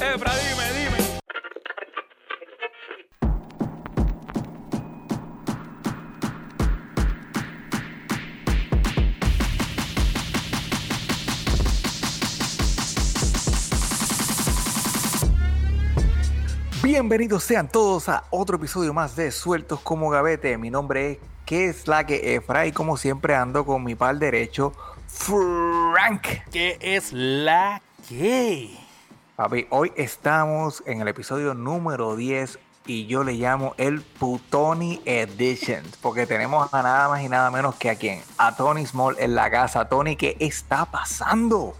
[0.00, 0.98] Efra, dime, dime.
[16.82, 20.56] Bienvenidos sean todos a otro episodio más de Sueltos como Gavete.
[20.58, 24.16] Mi nombre es que es la que Efra y como siempre ando con mi par
[24.16, 24.72] derecho,
[25.06, 26.26] Frank.
[26.50, 28.81] ¿Qué es la que?
[29.42, 35.82] Papi, hoy estamos en el episodio número 10 y yo le llamo el Putoni Edition
[36.00, 39.34] porque tenemos a nada más y nada menos que a quien, a Tony Small en
[39.34, 39.88] la casa.
[39.88, 41.74] Tony, ¿qué está pasando?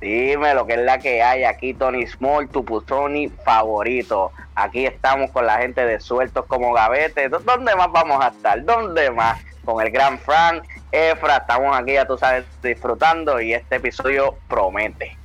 [0.00, 4.30] Dime lo que es la que hay aquí, Tony Small, tu Putoni favorito.
[4.54, 7.28] Aquí estamos con la gente de Sueltos como Gavete.
[7.28, 8.64] ¿Dó- ¿Dónde más vamos a estar?
[8.64, 9.40] ¿Dónde más?
[9.64, 10.62] Con el gran Frank,
[10.92, 15.16] Efra, estamos aquí, ya tú sabes, disfrutando y este episodio promete.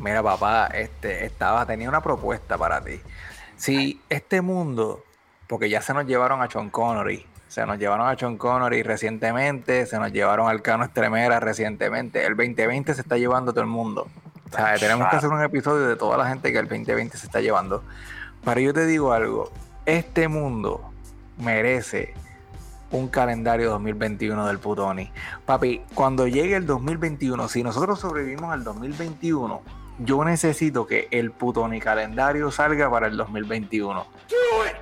[0.00, 2.98] Mira, papá, este, estaba, tenía una propuesta para ti.
[3.56, 5.04] Si este mundo,
[5.46, 9.84] porque ya se nos llevaron a Sean Connery, se nos llevaron a Sean Connery recientemente,
[9.84, 13.68] se nos llevaron al Cano Estremera recientemente, el 2020 se está llevando a todo el
[13.68, 14.08] mundo.
[14.50, 17.26] O sea, tenemos que hacer un episodio de toda la gente que el 2020 se
[17.26, 17.84] está llevando.
[18.42, 19.52] Pero yo te digo algo,
[19.84, 20.92] este mundo
[21.36, 22.14] merece
[22.90, 25.12] un calendario 2021 del Putoni.
[25.44, 29.60] Papi, cuando llegue el 2021, si nosotros sobrevivimos al 2021,
[30.00, 34.06] yo necesito que el Putoni calendario salga para el 2021.
[34.28, 34.76] Do it.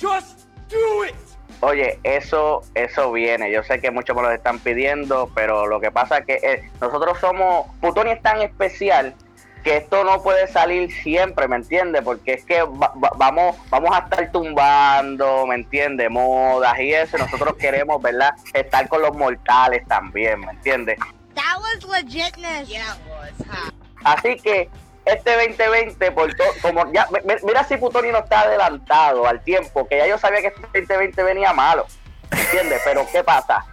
[0.00, 1.14] Just do it.
[1.60, 3.50] Oye, eso, eso viene.
[3.50, 6.70] Yo sé que muchos me lo están pidiendo, pero lo que pasa es que eh,
[6.80, 7.66] nosotros somos.
[7.80, 9.14] Putoni es tan especial
[9.64, 12.02] que esto no puede salir siempre, ¿me entiendes?
[12.02, 16.08] Porque es que va- va- vamos, vamos a estar tumbando, ¿me entiendes?
[16.08, 17.16] Modas y eso.
[17.16, 18.34] y Nosotros queremos, ¿verdad?
[18.54, 20.96] Estar con los mortales también, ¿me entiendes?
[21.74, 22.68] That was legitness.
[22.68, 23.70] Yeah, it was, huh?
[24.04, 24.68] Así que
[25.04, 29.42] este 2020, por to- como ya, mi- mi- mira si Putoni no está adelantado al
[29.42, 31.86] tiempo, que ya yo sabía que este 2020 venía malo,
[32.30, 32.80] ¿entiendes?
[32.84, 33.64] Pero ¿qué pasa?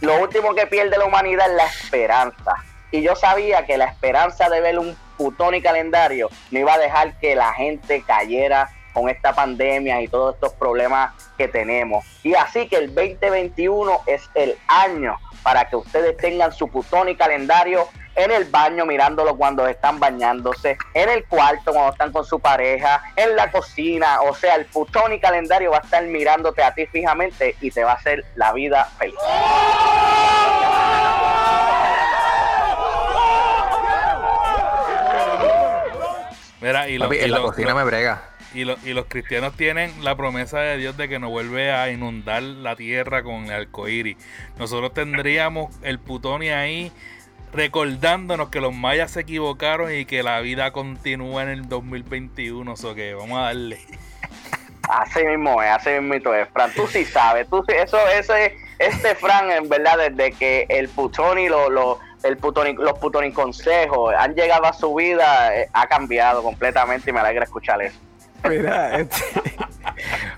[0.00, 2.54] Lo último que pierde la humanidad es la esperanza.
[2.92, 7.18] Y yo sabía que la esperanza de ver un Putoni calendario no iba a dejar
[7.20, 12.04] que la gente cayera con esta pandemia y todos estos problemas que tenemos.
[12.24, 17.88] Y así que el 2021 es el año para que ustedes tengan su Putoni calendario
[18.16, 23.02] en el baño mirándolo cuando están bañándose, en el cuarto cuando están con su pareja,
[23.16, 27.56] en la cocina, o sea, el Putoni calendario va a estar mirándote a ti fijamente
[27.60, 29.16] y te va a hacer la vida feliz.
[36.60, 38.29] Mira, y, Papi, y en la cocina me brega.
[38.54, 41.90] Y los- y los cristianos tienen la promesa de Dios de que nos vuelve a
[41.90, 44.16] inundar la tierra con el arcoíris.
[44.58, 46.92] Nosotros tendríamos el putoni ahí
[47.52, 52.74] recordándonos que los mayas se equivocaron y que la vida continúa en el 2021.
[52.74, 53.80] O que vamos a darle.
[54.88, 56.72] Así mismo es, así mismo es, Fran.
[56.74, 61.48] Tú sí sabes, tú sí, eso, ese, este Fran, en verdad, desde que el Putoni,
[61.48, 66.42] lo, lo, el Putoni, los Putoni consejos han llegado a su vida, eh, ha cambiado
[66.42, 67.98] completamente y me alegra escuchar eso.
[68.48, 69.24] Mira, este-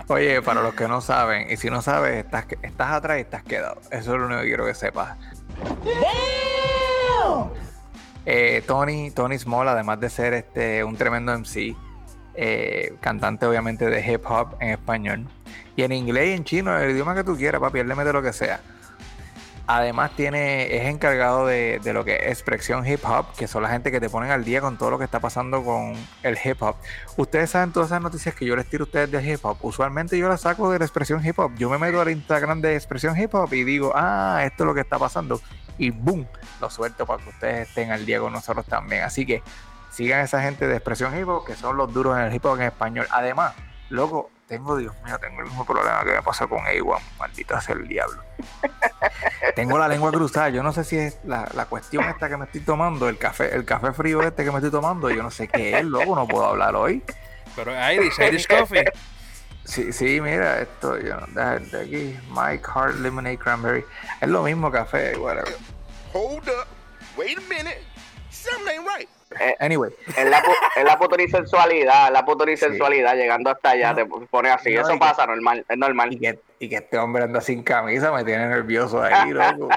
[0.07, 3.43] Oye, para los que no saben, y si no sabes, estás, estás atrás y estás
[3.43, 3.79] quedado.
[3.91, 5.17] Eso es lo único que quiero que sepas.
[8.25, 11.75] Eh, Tony, Tony Small, además de ser este un tremendo MC,
[12.35, 15.27] eh, cantante obviamente de hip hop en español,
[15.75, 18.13] y en inglés y en chino, el idioma que tú quieras, papi, él le mete
[18.13, 18.61] lo que sea.
[19.65, 23.69] Además tiene, es encargado de, de lo que es expresión hip hop, que son la
[23.69, 26.61] gente que te ponen al día con todo lo que está pasando con el hip
[26.61, 26.75] hop.
[27.15, 29.57] Ustedes saben todas esas noticias que yo les tiro a ustedes de hip hop.
[29.61, 31.53] Usualmente yo las saco de la expresión hip hop.
[31.55, 34.73] Yo me meto al Instagram de expresión hip hop y digo, ah, esto es lo
[34.73, 35.39] que está pasando.
[35.77, 36.27] Y boom,
[36.59, 39.03] lo suelto para que ustedes estén al día con nosotros también.
[39.03, 39.41] Así que
[39.91, 42.43] sigan a esa gente de expresión hip hop, que son los duros en el hip
[42.43, 43.07] hop en español.
[43.11, 43.53] Además,
[43.89, 46.99] loco, tengo, Dios mío, tengo el mismo problema que me pasó con A1.
[47.17, 48.21] Maldito sea el diablo.
[49.55, 50.49] tengo la lengua cruzada.
[50.49, 53.55] Yo no sé si es la, la cuestión esta que me estoy tomando, el café,
[53.55, 55.09] el café frío este que me estoy tomando.
[55.09, 57.03] Yo no sé qué es, loco, no puedo hablar hoy.
[57.55, 58.85] Pero Irish, Irish Coffee.
[59.65, 63.83] Sí, sí, mira, esto, yo no, de aquí, Mike Hard Lemonade Cranberry.
[64.21, 65.55] Es lo mismo café, whatever.
[66.13, 66.67] Hold up.
[67.17, 67.81] Wait a minute.
[68.29, 69.09] Something ain't right.
[69.59, 70.41] Anyway, Es la,
[70.75, 74.73] es la putorisensualidad, la putorisensualidad, llegando hasta allá te pone así.
[74.73, 76.13] No, Eso que- pasa normal, es normal.
[76.13, 79.69] y que, y que este hombre anda sin camisa me tiene nervioso ahí, loco.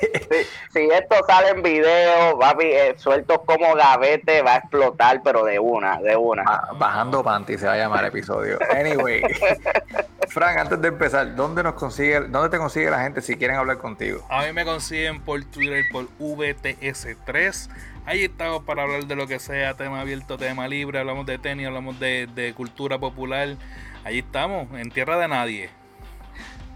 [0.00, 0.38] Si,
[0.80, 5.58] si esto sale en video, papi, eh, sueltos como gavete, va a explotar, pero de
[5.58, 6.42] una, de una.
[6.42, 8.58] Ba- Bajando panty se va a llamar el episodio.
[8.74, 9.22] Anyway,
[10.28, 13.78] Frank, antes de empezar, ¿dónde nos consigue, dónde te consigue la gente si quieren hablar
[13.78, 14.26] contigo?
[14.30, 17.68] A mí me consiguen por Twitter por VTS3.
[18.04, 21.66] Ahí estamos para hablar de lo que sea, tema abierto, tema libre, hablamos de tenis,
[21.68, 23.56] hablamos de, de cultura popular.
[24.04, 25.70] Ahí estamos, en tierra de nadie.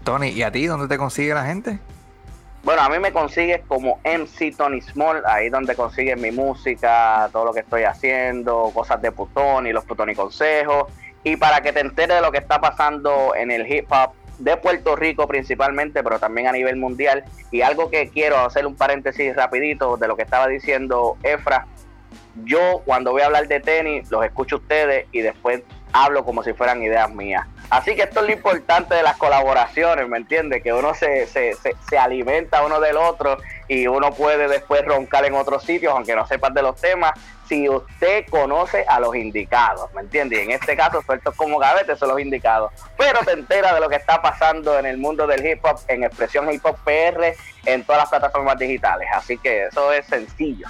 [0.05, 1.79] Tony, ¿y a ti dónde te consigue la gente?
[2.63, 7.45] Bueno, a mí me consigues como MC Tony Small, ahí donde consigues mi música, todo
[7.45, 10.91] lo que estoy haciendo, cosas de Putón y los Putón y consejos.
[11.23, 14.57] Y para que te enteres de lo que está pasando en el hip hop de
[14.57, 17.23] Puerto Rico principalmente, pero también a nivel mundial.
[17.51, 21.65] Y algo que quiero hacer un paréntesis rapidito de lo que estaba diciendo Efra.
[22.43, 25.63] Yo cuando voy a hablar de tenis los escucho ustedes y después
[26.03, 27.45] hablo como si fueran ideas mías.
[27.69, 30.63] Así que esto es lo importante de las colaboraciones, ¿me entiendes?
[30.63, 35.25] Que uno se, se, se, se alimenta uno del otro y uno puede después roncar
[35.25, 37.11] en otros sitios, aunque no sepas de los temas,
[37.47, 40.39] si usted conoce a los indicados, ¿me entiendes?
[40.39, 42.71] Y en este caso, sueltos como gavete son los indicados.
[42.97, 46.03] Pero te enteras de lo que está pasando en el mundo del hip hop, en
[46.03, 47.35] Expresión Hip Hop PR,
[47.65, 49.07] en todas las plataformas digitales.
[49.13, 50.67] Así que eso es sencillo.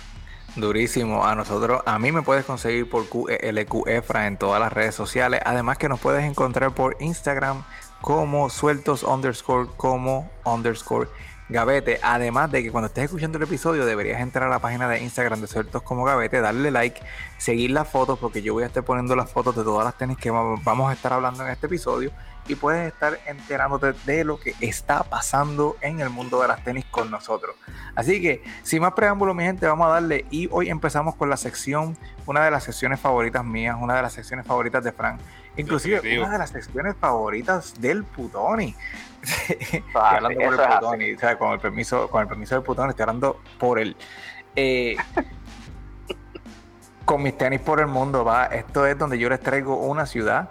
[0.58, 1.24] Durísimo.
[1.24, 5.40] A nosotros, a mí me puedes conseguir por QLQEFRA en todas las redes sociales.
[5.46, 7.64] Además que nos puedes encontrar por Instagram
[8.02, 11.10] como sueltos underscore como underscore
[11.50, 12.00] Gavete.
[12.02, 15.42] Además de que cuando estés escuchando el episodio deberías entrar a la página de Instagram
[15.42, 17.02] de Sueltos como Gavete, darle like,
[17.38, 20.18] seguir las fotos porque yo voy a estar poniendo las fotos de todas las tenis
[20.18, 22.12] que vamos a estar hablando en este episodio
[22.48, 26.86] y puedes estar enterándote de lo que está pasando en el mundo de las tenis
[26.86, 27.56] con nosotros.
[27.96, 31.38] Así que, sin más preámbulo, mi gente, vamos a darle y hoy empezamos con la
[31.38, 35.20] sección, una de las secciones favoritas mías, una de las secciones favoritas de Frank,
[35.58, 36.24] inclusive Definitivo.
[36.24, 38.76] una de las secciones favoritas del Putoni.
[39.50, 43.04] estoy hablando por el o sea, con el permiso, con el permiso del Putoni, estoy
[43.04, 43.96] hablando por él.
[44.56, 44.96] Eh,
[47.06, 48.46] con mis tenis por el mundo, va.
[48.46, 50.50] Esto es donde yo les traigo una ciudad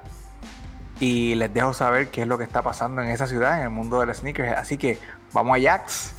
[1.00, 3.70] y les dejo saber qué es lo que está pasando en esa ciudad, en el
[3.70, 4.54] mundo del sneaker.
[4.54, 4.98] Así que
[5.32, 6.14] vamos a Jax.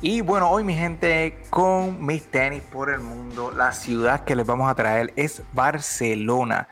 [0.00, 4.44] Y bueno, hoy mi gente, con mis tenis por el mundo, la ciudad que les
[4.44, 6.68] vamos a traer es Barcelona.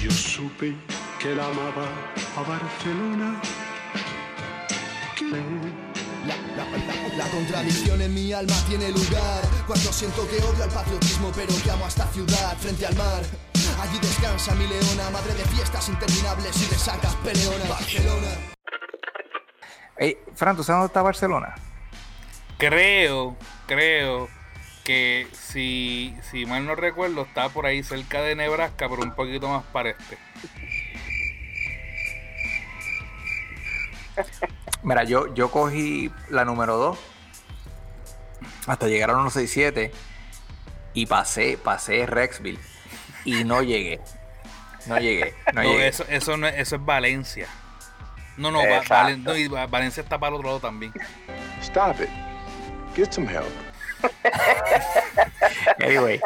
[0.00, 0.76] Yo supe
[1.18, 1.88] que la amaba
[2.36, 3.40] a Barcelona.
[5.16, 5.24] Que
[7.16, 11.70] La contradicción en mi alma tiene lugar Cuando siento que odio al patriotismo pero que
[11.70, 13.22] amo a esta ciudad frente al mar
[13.80, 18.28] Allí descansa mi leona, madre de fiestas interminables y de sacas peleonas Barcelona
[19.96, 21.54] Ey, Fran, ¿tú sabes dónde está Barcelona?
[22.58, 23.36] Creo,
[23.66, 24.28] creo
[24.84, 29.48] que si, si mal no recuerdo, está por ahí cerca de Nebraska, pero un poquito
[29.48, 30.18] más para este.
[34.82, 36.98] Mira, yo, yo cogí la número 2
[38.66, 39.92] hasta llegar a los 167
[40.94, 42.58] y pasé, pasé Rexville
[43.24, 44.00] y no llegué.
[44.86, 45.88] No llegué, no, No, llegué.
[45.88, 47.48] eso, eso, no, eso es Valencia.
[48.36, 48.60] No, no.
[48.62, 50.92] Valen- y Va- Valencia está para el otro lado también.
[51.62, 52.08] Stop it.
[52.94, 53.46] Get some help.
[55.80, 56.20] Anyway,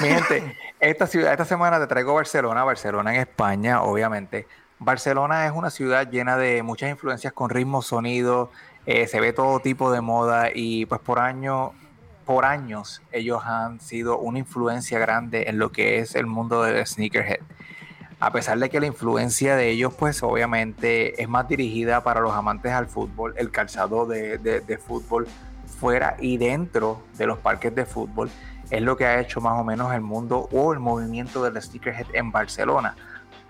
[0.00, 4.46] mi gente, esta ciudad, esta semana te traigo Barcelona, Barcelona en España, obviamente.
[4.84, 8.48] Barcelona es una ciudad llena de muchas influencias con ritmos, sonidos,
[8.86, 11.72] eh, se ve todo tipo de moda y pues por año,
[12.26, 16.86] por años ellos han sido una influencia grande en lo que es el mundo del
[16.86, 17.40] sneakerhead.
[18.20, 22.32] A pesar de que la influencia de ellos, pues obviamente es más dirigida para los
[22.32, 25.26] amantes al fútbol, el calzado de- de fútbol
[25.78, 28.30] fuera y dentro de los parques de fútbol,
[28.70, 32.06] es lo que ha hecho más o menos el mundo o el movimiento del sneakerhead
[32.14, 32.94] en Barcelona.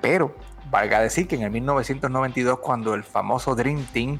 [0.00, 0.35] Pero
[0.71, 4.18] valga decir que en el 1992, cuando el famoso Dream Team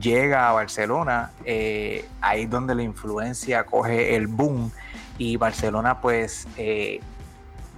[0.00, 4.70] llega a Barcelona, eh, ahí es donde la influencia coge el boom
[5.18, 7.00] y Barcelona pues eh,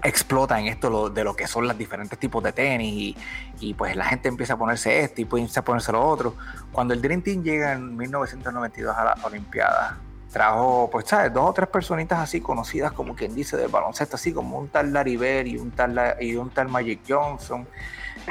[0.03, 3.17] explota en esto lo- de lo que son los diferentes tipos de tenis
[3.61, 6.35] y, pues la gente empieza a ponerse esto y empieza a ponerse lo otro.
[6.73, 9.97] Cuando el Dream Team llega en 1992 a la Olimpiada,
[10.35, 11.33] trajo, pues, ¿sabes?
[11.33, 14.93] Dos o tres personitas así conocidas, como quien dice, del baloncesto, así como un tal
[14.93, 17.67] Larry Bird y un tal, La- y un tal Magic Johnson,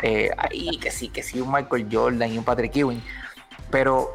[0.01, 3.01] eh, ahí que sí, que sí, un Michael Jordan y un Patrick Ewing.
[3.71, 4.13] Pero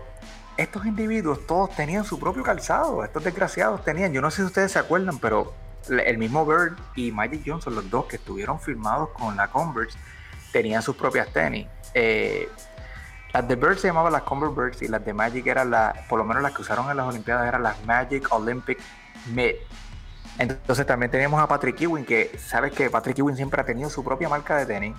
[0.57, 4.71] estos individuos todos tenían su propio calzado, estos desgraciados tenían, yo no sé si ustedes
[4.73, 5.55] se acuerdan, pero
[5.89, 9.99] el mismo Bird y Magic Johnson, los dos que estuvieron firmados con la Converse,
[10.53, 11.67] tenían sus propias tenis.
[11.95, 12.49] Eh,
[13.33, 16.19] las de Bird se llamaban las Converse Birds y las de Magic eran las, por
[16.19, 18.79] lo menos las que usaron en las Olimpiadas eran las Magic Olympic
[19.33, 19.55] Mid.
[20.39, 24.05] Entonces también teníamos a Patrick Ewing, que sabes que Patrick Ewing siempre ha tenido su
[24.05, 24.97] propia marca de tenis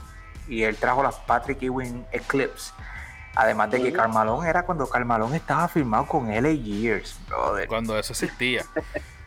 [0.47, 2.73] y él trajo las Patrick Ewing Eclipse.
[3.35, 7.67] Además de que Carmalón era cuando Carmalón estaba firmado con LA Years, brother.
[7.67, 8.63] Cuando eso existía.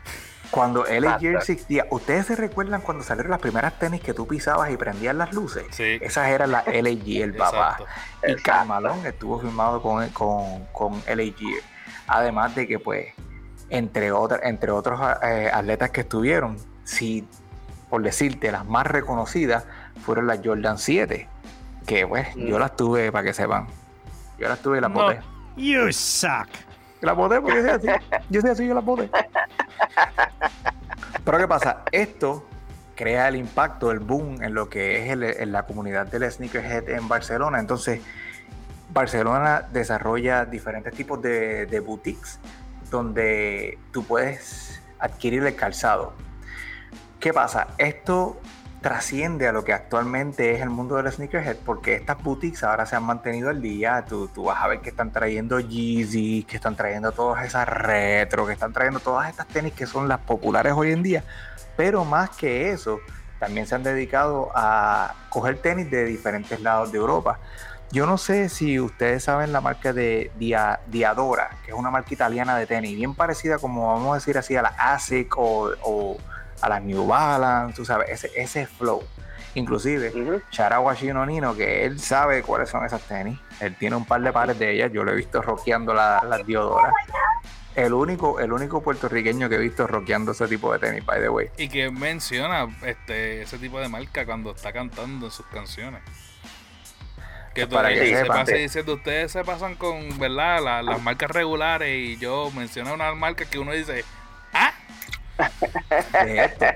[0.53, 1.29] Cuando LA Exacto.
[1.31, 5.33] existía, ¿ustedes se recuerdan cuando salieron las primeras tenis que tú pisabas y prendías las
[5.33, 5.65] luces?
[5.71, 5.99] Sí.
[6.01, 7.71] Esas eran las LA el papá.
[7.81, 7.85] Exacto.
[8.23, 8.43] Y Exacto.
[8.45, 11.63] Carmalón estuvo firmado con, con, con LA Gear.
[12.07, 13.09] Además de que, pues,
[13.71, 17.27] entre, otras entre otros eh, atletas que estuvieron, si,
[17.89, 19.65] por decirte, las más reconocidas
[20.05, 21.29] fueron las Jordan 7.
[21.87, 22.47] Que, pues, Mm.
[22.47, 23.67] yo las tuve, para que sepan.
[24.39, 25.03] Yo las tuve y las No.
[25.03, 25.21] boté.
[25.57, 26.49] You suck.
[27.01, 28.05] Las boté porque yo soy así.
[28.31, 29.11] Yo soy así, yo las boté.
[31.25, 31.83] Pero ¿qué pasa?
[31.93, 32.47] Esto
[32.95, 37.09] crea el impacto, el boom en lo que es en la comunidad del sneakerhead en
[37.09, 37.59] Barcelona.
[37.59, 38.01] Entonces,
[38.91, 42.39] Barcelona desarrolla diferentes tipos de, de boutiques
[42.91, 46.13] donde tú puedes adquirir el calzado.
[47.19, 47.69] ¿Qué pasa?
[47.79, 48.41] Esto
[48.83, 52.97] trasciende a lo que actualmente es el mundo del sneakerhead porque estas boutiques ahora se
[52.97, 54.05] han mantenido al día.
[54.07, 58.45] Tú, tú vas a ver que están trayendo Yeezy, que están trayendo todas esas retro,
[58.45, 61.25] que están trayendo todas estas tenis que son las populares hoy en día.
[61.77, 62.99] Pero más que eso,
[63.39, 67.39] también se han dedicado a coger tenis de diferentes lados de Europa.
[67.93, 72.13] Yo no sé si ustedes saben la marca de Dia- Diadora, que es una marca
[72.13, 76.17] italiana de tenis, bien parecida como vamos a decir así a la ASIC o
[76.63, 79.03] a la New Balance, tú sabes, ese, ese flow.
[79.55, 80.41] Inclusive.
[80.51, 83.39] Sharawa Shino Nino, que él sabe cuáles son esas tenis.
[83.61, 84.91] Él tiene un par de pares de ellas.
[84.93, 86.95] Yo lo he visto rockeando la- las Diodoras.
[87.75, 91.29] El único, el único puertorriqueño que he visto rockeando ese tipo de tenis, by the
[91.29, 91.49] way.
[91.59, 96.01] Y que menciona este ese tipo de marca cuando está cantando en sus canciones.
[97.55, 98.39] Que Para que se sepan.
[98.47, 100.63] pasa diciendo, ustedes se pasan con, ¿verdad?
[100.63, 104.05] La- las marcas regulares y yo menciono una marca que uno dice,
[106.25, 106.67] de esto.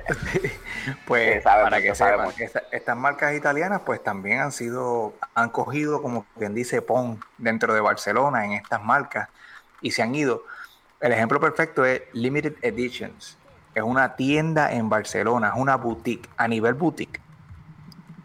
[1.06, 5.50] pues sabe para mucho, que sepan, esta- estas marcas italianas pues también han sido, han
[5.50, 9.28] cogido como quien dice PON dentro de Barcelona en estas marcas
[9.80, 10.42] y se han ido.
[11.00, 13.36] El ejemplo perfecto es Limited Editions.
[13.74, 17.20] Es una tienda en Barcelona, es una boutique, a nivel boutique.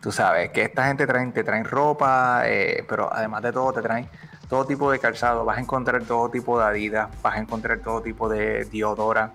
[0.01, 3.81] Tú sabes que esta gente traen, te traen ropa, eh, pero además de todo te
[3.81, 4.09] traen
[4.47, 5.45] todo tipo de calzado.
[5.45, 9.31] Vas a encontrar todo tipo de Adidas, vas a encontrar todo tipo de Diodora,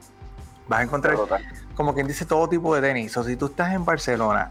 [0.69, 1.17] vas a encontrar
[1.75, 3.17] como quien dice todo tipo de tenis.
[3.17, 4.51] O si tú estás en Barcelona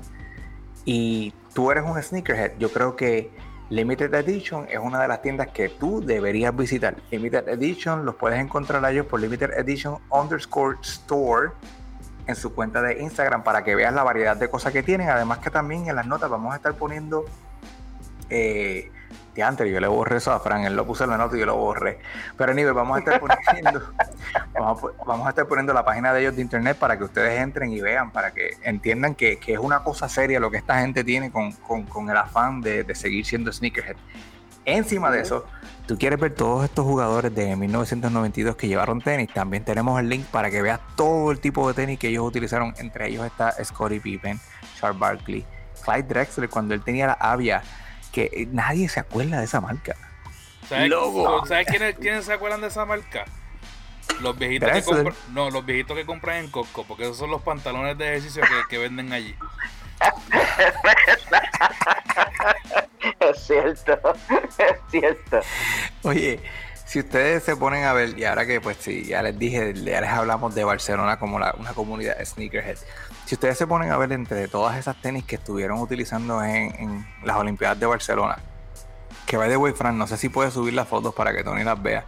[0.86, 3.32] y tú eres un sneakerhead, yo creo que
[3.70, 6.96] Limited Edition es una de las tiendas que tú deberías visitar.
[7.10, 11.52] Limited Edition los puedes encontrar a ellos por Limited Edition underscore store
[12.28, 15.10] en su cuenta de Instagram para que veas la variedad de cosas que tienen.
[15.10, 17.26] Además que también en las notas vamos a estar poniendo
[18.30, 18.92] eh,
[19.44, 21.46] antes yo le borré eso a Fran, él lo puso en la nota y yo
[21.46, 22.00] lo borré.
[22.38, 23.82] Pero anyway, vamos a estar poniendo,
[24.54, 27.04] vamos, a, po- vamos a estar poniendo la página de ellos de internet para que
[27.04, 30.58] ustedes entren y vean, para que entiendan que, que es una cosa seria lo que
[30.58, 33.96] esta gente tiene con, con- con el afán de, de seguir siendo sneakerhead.
[34.68, 35.46] Encima de eso,
[35.86, 40.26] tú quieres ver todos estos jugadores de 1992 que llevaron tenis, también tenemos el link
[40.26, 42.74] para que veas todo el tipo de tenis que ellos utilizaron.
[42.80, 44.40] Entre ellos está Scottie Pippen,
[44.80, 45.46] Charles Barkley,
[45.84, 47.62] Clyde Drexler cuando él tenía la Avia,
[48.16, 49.94] que eh, nadie se acuerda de esa marca.
[50.70, 50.90] ¿sabes.
[51.50, 53.26] ¿sabes quiénes, quiénes se acuerdan de esa marca?
[54.22, 57.42] Los viejitos que compran, no, los viejitos que compran en Costco, porque esos son los
[57.42, 59.36] pantalones de ejercicio que, que venden allí.
[63.20, 64.14] Es cierto,
[64.58, 65.40] es cierto.
[66.04, 66.40] Oye,
[66.86, 70.02] si ustedes se ponen a ver, y ahora que pues sí, ya les dije, ya
[70.02, 72.78] les hablamos de Barcelona como la- una comunidad de sneakerhead.
[73.26, 77.08] Si ustedes se ponen a ver entre todas esas tenis que estuvieron utilizando en, en
[77.24, 78.38] las Olimpiadas de Barcelona,
[79.26, 81.64] que by the way, Fran, no sé si puedes subir las fotos para que Tony
[81.64, 82.06] las vea,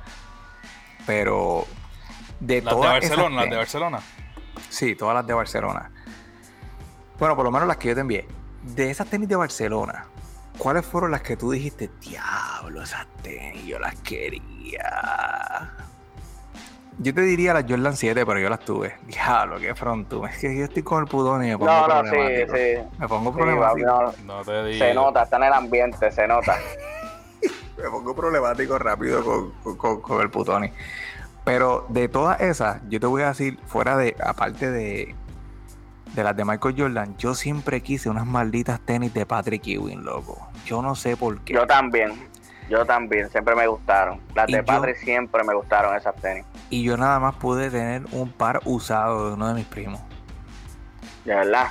[1.07, 1.65] pero
[2.39, 3.99] de Las de todas esas Barcelona, las de Barcelona.
[4.69, 5.91] Sí, todas las de Barcelona.
[7.17, 8.27] Bueno, por lo menos las que yo te envié.
[8.61, 10.05] De esas tenis de Barcelona,
[10.57, 15.71] ¿cuáles fueron las que tú dijiste, diablo, esas tenis, yo las quería?
[16.99, 18.95] Yo te diría las Jordan 7, pero yo las tuve.
[19.05, 20.25] Diablo, qué pronto.
[20.25, 22.55] Es que yo estoy con el pudón y me pongo No, no, sí, problemático.
[22.57, 22.97] sí.
[22.97, 23.87] Me pongo Sí, problemático.
[23.87, 24.85] va, no, No te digo.
[24.85, 26.55] se nota, está en el ambiente, se nota.
[27.77, 30.71] me pongo problemático rápido con, con- con- con el putoni.
[31.45, 35.15] Pero de todas esas, yo te voy a decir, fuera de, aparte de,
[36.15, 40.46] de las de Michael Jordan, yo siempre quise unas malditas tenis de Patrick Ewing, loco.
[40.67, 41.53] Yo no sé por qué.
[41.53, 42.11] Yo también,
[42.69, 44.19] yo también, siempre me gustaron.
[44.35, 46.45] Las Y de yo- padre siempre me gustaron esas tenis.
[46.69, 50.01] Y yo nada más pude tener un par usado de uno de mis primos.
[51.23, 51.67] De verdad.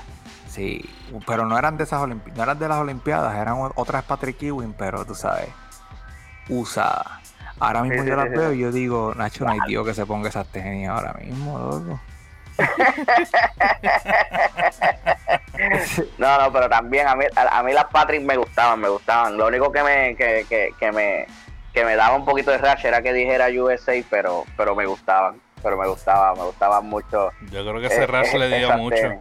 [0.49, 0.89] Sí,
[1.27, 4.73] pero no eran de esas olimpi- no eran de las Olimpiadas, eran otras Patrick Ewing,
[4.73, 5.51] pero tú sabes,
[6.49, 7.07] usadas.
[7.61, 9.87] Ahora mismo Sí, yo sí, las sí, veo y yo digo, Nacho, no hay Dios
[9.87, 12.01] que se ponga esas tenis ahora mismo, loco.
[16.19, 19.37] No, no, pero también a mí, a, a mí las Patrick me gustaban, me gustaban.
[19.37, 21.27] Lo único que me, que, que, que me,
[21.73, 25.41] que me daba un poquito de rash era que dijera USA, pero, pero me gustaban.
[25.63, 27.31] pero me gustaba, me gustaba mucho.
[27.51, 28.97] Yo creo que eh, ese eh, le dio mucho.
[28.97, 29.21] tenis.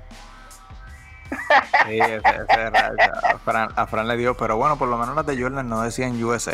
[1.88, 5.26] Sí, ese- ese a, Fran, a Fran le dio, pero bueno, por lo menos las
[5.26, 6.54] de Jordan no decían USA.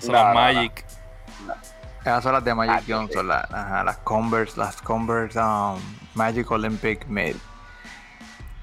[0.00, 0.46] Son No, las no, no.
[2.08, 2.12] Magic.
[2.12, 3.26] Esas son las de Magic Ah, Johnson, sí.
[3.28, 5.78] la- ajá, las Converse, las Converse um,
[6.14, 7.36] Magic Olympic Mid.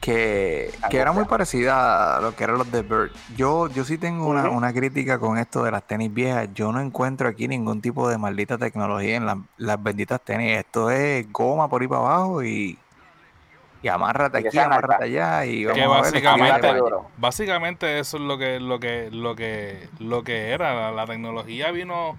[0.01, 3.09] Que, que era muy parecida a lo que eran los de Bird.
[3.35, 6.47] Yo, yo sí tengo una, una crítica con esto de las tenis viejas.
[6.53, 10.59] Yo no encuentro aquí ningún tipo de maldita tecnología en las, las benditas tenis.
[10.59, 12.77] Esto es goma por ahí para abajo y,
[13.81, 16.73] y amárrate Y aquí, amárrate allá y Que vamos a ver, básicamente,
[17.17, 20.75] básicamente eso es lo que, lo que, lo que, lo que era.
[20.75, 22.15] La, la tecnología vino,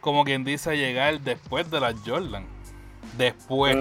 [0.00, 2.44] como quien dice, llegar después de las Jordan.
[3.16, 3.74] Después,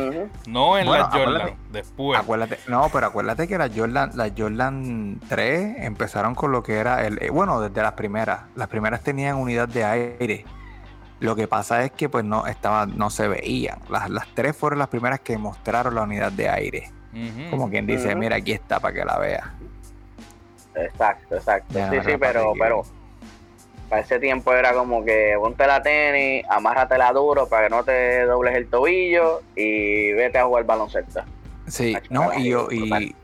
[0.47, 2.19] no en Bueno, las Jordan, acuérdate- después.
[2.19, 7.05] Acuérdate, no, pero acuérdate que las Jordan, las Jordan 3 empezaron con lo que era
[7.05, 8.41] el, eh, bueno, desde las primeras.
[8.55, 10.45] Las primeras tenían unidad de aire.
[11.19, 13.79] Lo que pasa es que pues no estaba, no se veían.
[13.89, 16.91] Las, las tres fueron las primeras que mostraron la unidad de aire.
[17.49, 19.43] Como quien dice, mira, aquí está para que la veas.
[20.75, 21.73] Exacto, exacto.
[21.73, 22.83] Ya, sí, no sí, pero, que- pero
[23.89, 28.25] para ese tiempo era como que ponte la tenis, amárratela duro para que no te
[28.25, 31.21] dobles el tobillo y vete a jugar baloncesto.
[31.67, 33.15] Sí, no, y, yo- y,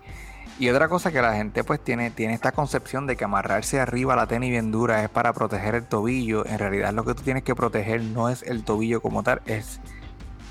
[0.60, 4.16] y otra cosa que la gente pues tiene, tiene esta concepción de que amarrarse arriba
[4.16, 6.46] la tenis bien dura es para proteger el tobillo.
[6.46, 9.80] En realidad lo que tú tienes que proteger no es el tobillo como tal, es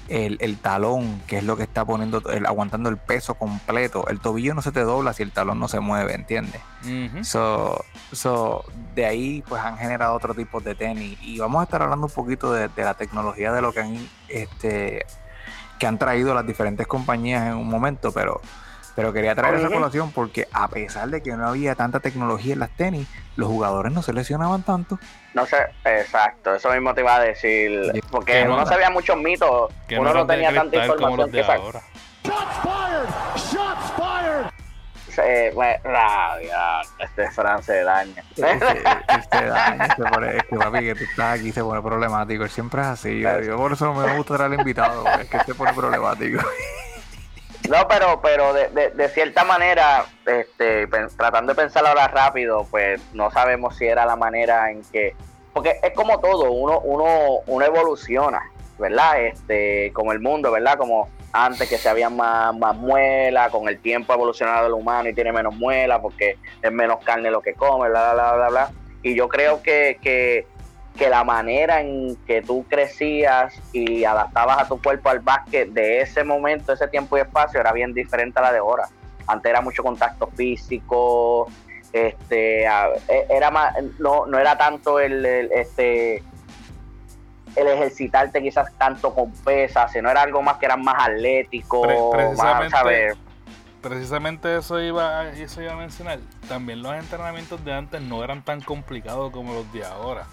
[0.08, 4.06] el, el talón, que es lo que está poniendo, el- aguantando el peso completo.
[4.08, 6.60] El tobillo no se te dobla si el talón no se mueve, ¿entiendes?
[7.24, 11.82] So, so, de ahí pues han generado otro tipo de tenis y vamos a estar
[11.82, 15.06] hablando un poquito de, de la tecnología de lo que han este
[15.78, 18.40] que han traído las diferentes compañías en un momento, pero
[18.94, 22.58] pero quería traer esa colación porque a pesar de que no había tanta tecnología en
[22.60, 24.98] las tenis, los jugadores no se lesionaban tanto.
[25.34, 29.16] No sé, exacto, eso mismo te iba a decir, porque Que no no- sabía muchos
[29.16, 31.80] mitos, Que uno no tenía tanta cristal como los información de que sa- ahora.
[35.24, 38.24] eh, bueno, rabia, este Fran se daña.
[38.30, 42.44] Y se daña, se pone- es que papi, que tú estás aquí se pone problemático.
[42.44, 43.20] Él siempre es así.
[43.20, 46.40] Yo, yo por eso no me gusta traer al invitado, es que se pone problemático.
[47.68, 53.30] No, pero, pero de, de, cierta manera, este, tratando de pensar ahora rápido, pues no
[53.30, 55.14] sabemos si era la manera en que,
[55.52, 59.22] porque es como todo, uno, uno, uno evoluciona, ¿verdad?
[59.22, 60.76] Este, como el mundo, ¿verdad?
[60.76, 65.08] Como antes que se había más, más muela, con el tiempo ha evolucionado el humano
[65.08, 68.48] y tiene menos muela porque es menos carne lo que come, bla, bla, bla, bla,
[68.48, 68.70] bla.
[69.02, 70.46] Y yo creo que, que,
[70.96, 76.00] que la manera en que tú crecías y adaptabas a tu cuerpo al básquet de
[76.02, 78.88] ese momento, ese tiempo y espacio era bien diferente a la de ahora.
[79.26, 81.48] Antes era mucho contacto físico,
[81.92, 86.22] este, e- era más, no, no era tanto el, el, este
[87.54, 92.34] el ejercitarte quizás tanto con pesas, sino era algo más que era más atlético, Pre-
[92.34, 93.14] más, ¿sabes?
[93.82, 96.18] Precisamente eso iba, eso iba a mencionar.
[96.48, 100.24] También los entrenamientos de antes no eran tan complicados como los de ahora.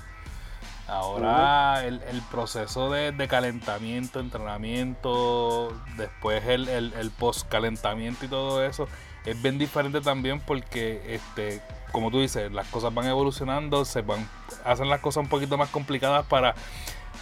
[0.89, 8.65] Ahora el, el proceso de, de calentamiento, entrenamiento, después el, el, el post-calentamiento y todo
[8.65, 8.87] eso
[9.25, 14.27] es bien diferente también porque, este, como tú dices, las cosas van evolucionando, se van,
[14.65, 16.55] hacen las cosas un poquito más complicadas para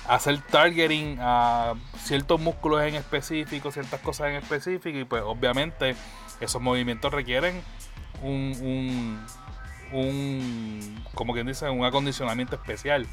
[0.07, 5.95] hacer targeting a ciertos músculos en específico, ciertas cosas en específico y pues obviamente
[6.39, 7.61] esos movimientos requieren
[8.21, 9.25] un, un,
[9.91, 13.07] un como quien dice, un acondicionamiento especial.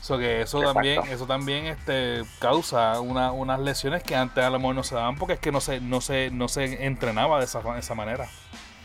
[0.00, 0.74] So que eso Exacto.
[0.74, 4.94] también, eso también este, causa una- unas lesiones que antes a lo mejor no se
[4.94, 8.26] daban porque es que no se, no se, no se entrenaba de esa, esa manera.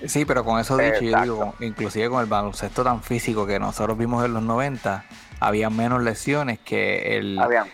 [0.07, 3.97] Sí, pero con eso dicho, yo digo, inclusive con el baloncesto tan físico que nosotros
[3.97, 5.05] vimos en los 90,
[5.39, 7.69] había menos lesiones que el, Habían-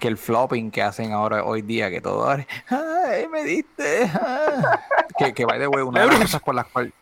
[0.00, 4.10] que el flopping que hacen ahora hoy día, que todo ahora, ¡ay, me diste!
[4.14, 4.80] ah".
[5.18, 6.92] Que, que by the way, una de las cosas por las cuales,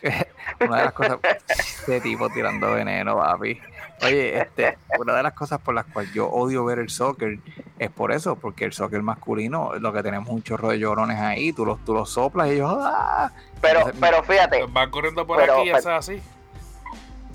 [0.60, 1.18] una de las cosas,
[1.48, 3.58] este tipo tirando veneno, papi.
[4.02, 7.38] Oye, este, una de las cosas por las cuales yo odio ver el soccer
[7.78, 11.52] es por eso, porque el soccer masculino, lo que tenemos un chorro de llorones ahí,
[11.52, 13.30] tú los, tú los soplas y ellos, ¡ah!
[13.62, 16.22] Pero, Entonces, pero fíjate, Van corriendo por Pero- aquí y eso es así.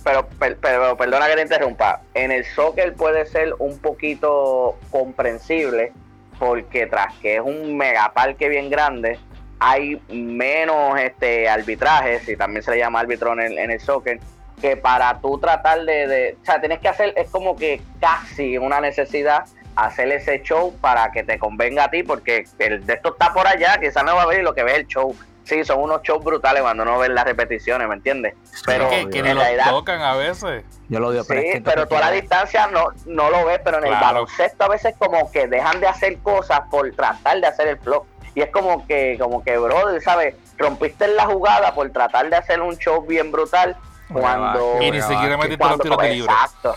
[0.04, 2.02] pero, per- pero perdona que te interrumpa.
[2.14, 5.92] En el soccer puede ser un poquito comprensible
[6.38, 9.20] porque tras que es un megaparque bien grande,
[9.60, 14.20] hay menos este arbitrajes, y también se le llama árbitro en el, en el soccer,
[14.60, 18.58] que para tú tratar de, de- O sea, tienes que hacer, es como que casi
[18.58, 19.46] una necesidad
[19.76, 23.48] hacer ese show para que te convenga a ti, porque el de esto está por
[23.48, 25.16] allá, quizás no va a ver y lo que ve es el show.
[25.46, 28.36] Sí, son unos shows brutales cuando uno ve las repeticiones, ¿me entiendes?
[28.68, 30.64] Pero que, que realidad, tocan a veces.
[30.90, 33.46] Yo lo digo, pero es que sí, pero tú a la distancia no, no lo
[33.46, 34.06] ves, pero en el Claro.
[34.06, 38.06] baloncesto a veces como que dejan de hacer cosas por tratar de hacer el flow.
[38.36, 40.36] Y es como que, como que, brother, ¿sabes?
[40.58, 43.76] Rompiste la jugada por tratar de hacer un show bien brutal
[44.12, 44.82] cuando...
[44.82, 46.32] Y ni siquiera metiste los tiros de libre.
[46.32, 46.76] Exacto.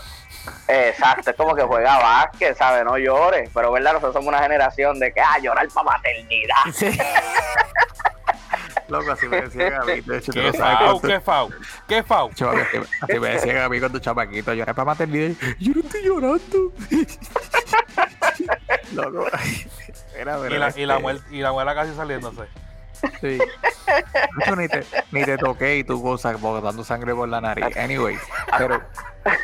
[0.67, 2.83] Exacto, es como que juega básquet, ¿sabes?
[2.83, 3.49] No llores.
[3.53, 3.93] Pero, ¿verdad?
[3.93, 6.55] Nosotros somos una generación de que, ah, llorar para maternidad.
[6.73, 6.87] Sí.
[8.87, 10.01] Loco, así me decía Gaby.
[10.01, 11.49] De hecho, tú ¿Qué no sabes fau?
[11.87, 12.27] ¿Qué fau?
[12.29, 12.83] ¿Qué fau?
[13.01, 14.53] Así, me decía Gaby cuando chamaquito.
[14.53, 15.35] Lloré para maternidad.
[15.59, 16.71] Yo no estoy llorando.
[18.93, 19.25] Loco.
[20.15, 22.43] Era, Y la, y la, y la abuela casi saliéndose.
[23.21, 23.39] Sí.
[24.57, 27.75] Ni te, ni te toqué y tú gozas botando sangre por la nariz.
[27.77, 28.17] Anyway,
[28.57, 28.81] pero,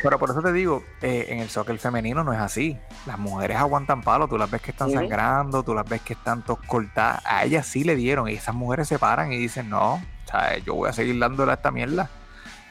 [0.02, 2.78] pero por eso te digo, eh, en el soccer femenino no es así.
[3.06, 6.42] Las mujeres aguantan palo, tú las ves que están sangrando, tú las ves que están
[6.42, 7.22] tos cortadas.
[7.24, 10.58] A ellas sí le dieron y esas mujeres se paran y dicen, no, o sea,
[10.58, 12.08] yo voy a seguir dándole a esta mierda.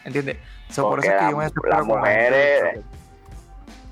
[0.04, 0.38] ¿Entiendes?
[0.70, 2.80] So, por eso es que yo me las mujeres-.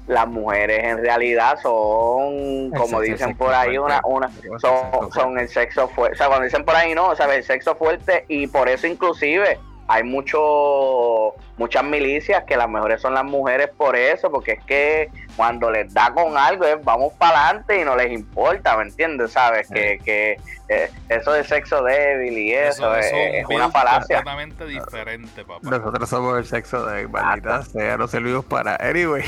[0.07, 4.49] Las mujeres en realidad son, como dicen por ahí, una, fuerte.
[4.49, 6.15] una, son, son el sexo fuerte.
[6.15, 7.37] O sea, cuando dicen por ahí no, ¿sabes?
[7.37, 13.13] El sexo fuerte y por eso inclusive hay mucho, muchas milicias que las mejores son
[13.13, 17.47] las mujeres por eso, porque es que cuando les da con algo es vamos para
[17.47, 19.31] adelante y no les importa, ¿me entiendes?
[19.31, 19.69] ¿Sabes?
[19.69, 24.17] Que, que eh, eso de sexo débil y eso, es, es un una falacia.
[24.17, 25.69] completamente diferente, papá.
[25.69, 28.75] Nosotros somos el sexo de maldita sea, no servimos para.
[28.75, 29.23] Anyway.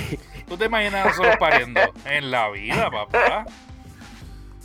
[0.48, 3.46] ¿Tú te imaginas nosotros pariendo en la vida, papá?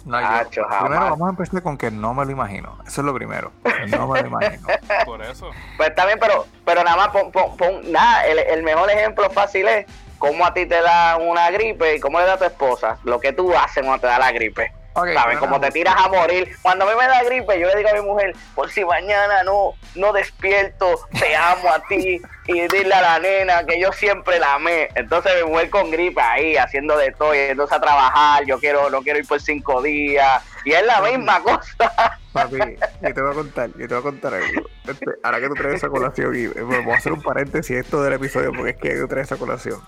[0.04, 0.80] No, yo- Hacho, jamás.
[0.88, 2.76] primero vamos a empezar con que no me lo imagino.
[2.86, 3.52] Eso es lo primero.
[3.88, 4.66] No me lo imagino.
[5.06, 5.50] Por eso.
[5.76, 9.28] Pues está bien, pero, pero nada más pon, pon- pon- nada, el, el mejor ejemplo
[9.30, 9.86] fácil es
[10.18, 13.18] cómo a ti te da una gripe y cómo le da a tu esposa, lo
[13.20, 14.72] que tú haces cuando te da la gripe.
[14.94, 15.38] ¿Sabes?
[15.38, 16.56] Como te tiras a morir.
[16.62, 19.42] Cuando a mí me da gripe, yo le digo a mi mujer, por si mañana
[19.42, 22.20] no, no despierto, te amo a ti.
[22.46, 24.90] Y dile a la nena que yo siempre la amé.
[24.96, 28.90] Entonces mi mujer con gripe ahí, haciendo de todo, y entonces a trabajar, yo quiero,
[28.90, 30.42] no quiero ir por cinco días.
[30.66, 32.18] Y es la misma cosa.
[32.34, 32.58] Papi,
[33.00, 34.68] yo te voy a contar, yo te voy a contar algo.
[34.86, 38.02] Este, ahora que tú traes esa colación, y eh, voy a hacer un paréntesis esto
[38.02, 39.80] del episodio porque es que tú traes esa colación.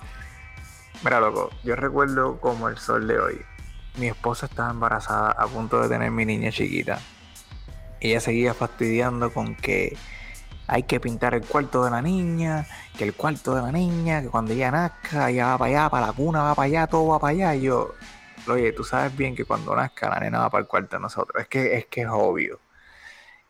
[1.04, 3.44] Mira, loco, yo recuerdo como el sol de hoy.
[3.96, 7.00] Mi esposa estaba embarazada a punto de tener mi niña chiquita.
[8.00, 9.96] Ella seguía fastidiando con que
[10.66, 12.66] hay que pintar el cuarto de la niña,
[12.98, 16.06] que el cuarto de la niña, que cuando ella nazca, ella va para allá, para
[16.08, 17.54] la cuna va para allá, todo va para allá.
[17.54, 17.94] Y yo,
[18.48, 21.42] oye, tú sabes bien que cuando nazca la nena va para el cuarto de nosotros.
[21.42, 22.60] Es que es, que es obvio.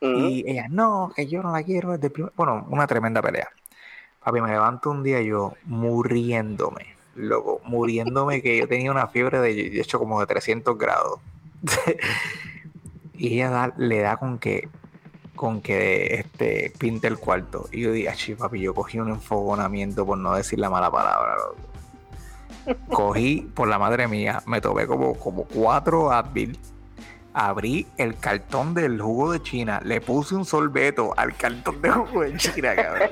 [0.01, 2.33] Y ella, no, que yo no la quiero desde el primer...
[2.37, 3.49] Bueno, una tremenda pelea.
[4.23, 9.81] Papi, me levanto un día yo muriéndome, loco, muriéndome que yo tenía una fiebre de,
[9.81, 11.19] hecho, como de 300 grados.
[13.15, 14.69] y ella da- le da con que
[15.35, 17.69] con que este pinte el cuarto.
[17.71, 21.35] Y yo dije, "Achi, papi, yo cogí un enfogonamiento por no decir la mala palabra.
[22.89, 26.59] Cogí, por la madre mía, me tomé como, como cuatro Advil.
[27.35, 32.23] Abrí el cartón del jugo de China, le puse un sorbeto al cartón de jugo
[32.23, 33.11] de China, cabrón.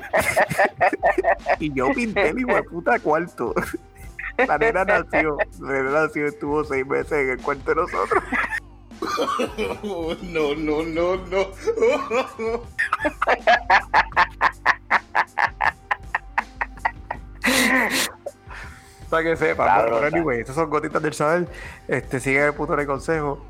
[1.59, 3.53] y yo pinté mi puta cuarto.
[4.47, 8.23] La nena nació, la nena nació, estuvo seis meses en el cuarto de nosotros.
[9.83, 11.47] no, no, no, no.
[19.09, 20.17] Para que sepa, Claro, pero, pero está.
[20.17, 21.47] anyway, estas son gotitas del saber.
[21.87, 23.45] Este, sigue el puto de consejo.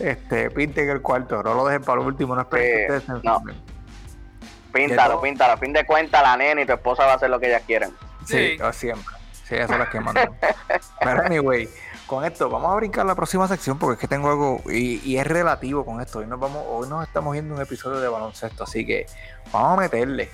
[0.00, 3.26] este, pinten el cuarto, no lo dejen para lo último, no esperen que ustedes se
[3.26, 3.42] no.
[4.72, 5.52] Píntalo, píntalo.
[5.52, 7.62] A fin de cuentas, la nena y tu esposa va a hacer lo que ellas
[7.66, 7.90] quieren.
[8.26, 8.62] Sí, Sí.
[8.62, 9.14] o siempre.
[9.48, 10.30] Sí, esas son las que mandan.
[11.00, 11.68] Pero anyway,
[12.06, 15.18] con esto vamos a brincar la próxima sección porque es que tengo algo y, y
[15.18, 16.20] es relativo con esto.
[16.20, 19.06] Hoy nos vamos, hoy nos estamos viendo un episodio de baloncesto, así que
[19.52, 20.30] vamos a meterle.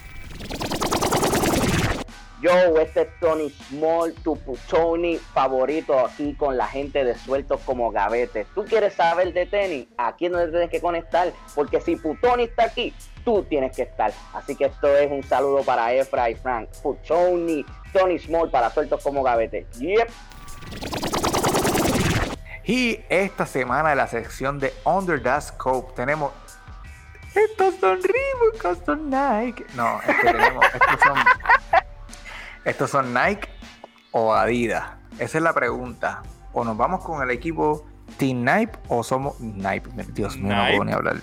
[2.40, 7.90] Yo, este es Tony Small, tu Tony favorito aquí con la gente de Sueltos como
[7.90, 8.46] Gavete.
[8.54, 9.88] ¿Tú quieres saber de tenis?
[9.96, 12.94] Aquí es donde tienes que conectar, porque si Putoni está aquí,
[13.24, 14.12] tú tienes que estar.
[14.34, 16.68] Así que esto es un saludo para Efra y Frank.
[16.82, 19.66] Putoni, Tony Small para Sueltos como Gavete.
[19.78, 20.10] Yep.
[22.64, 26.32] Y esta semana en la sección de Under the Scope tenemos.
[27.34, 29.64] Estos son Reebok, estos son Nike.
[29.74, 30.64] No, es que tenemos.
[30.64, 31.16] Estos son,
[32.66, 33.48] estos son Nike
[34.10, 34.84] o Adidas.
[35.18, 36.22] Esa es la pregunta.
[36.52, 37.86] O nos vamos con el equipo
[38.18, 39.40] Team Nike o somos.
[39.40, 41.16] Nike, Dios mío, no puedo ni hablar.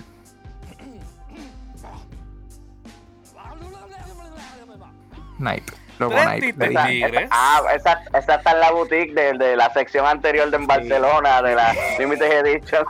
[5.39, 5.73] Nike.
[5.99, 6.53] Loco, Nike.
[6.53, 7.29] 33 le Esa- Tigres.
[7.31, 11.41] ah, esa, esa está en la boutique de, de la sección anterior de en Barcelona,
[11.41, 12.85] de la Limited Edition.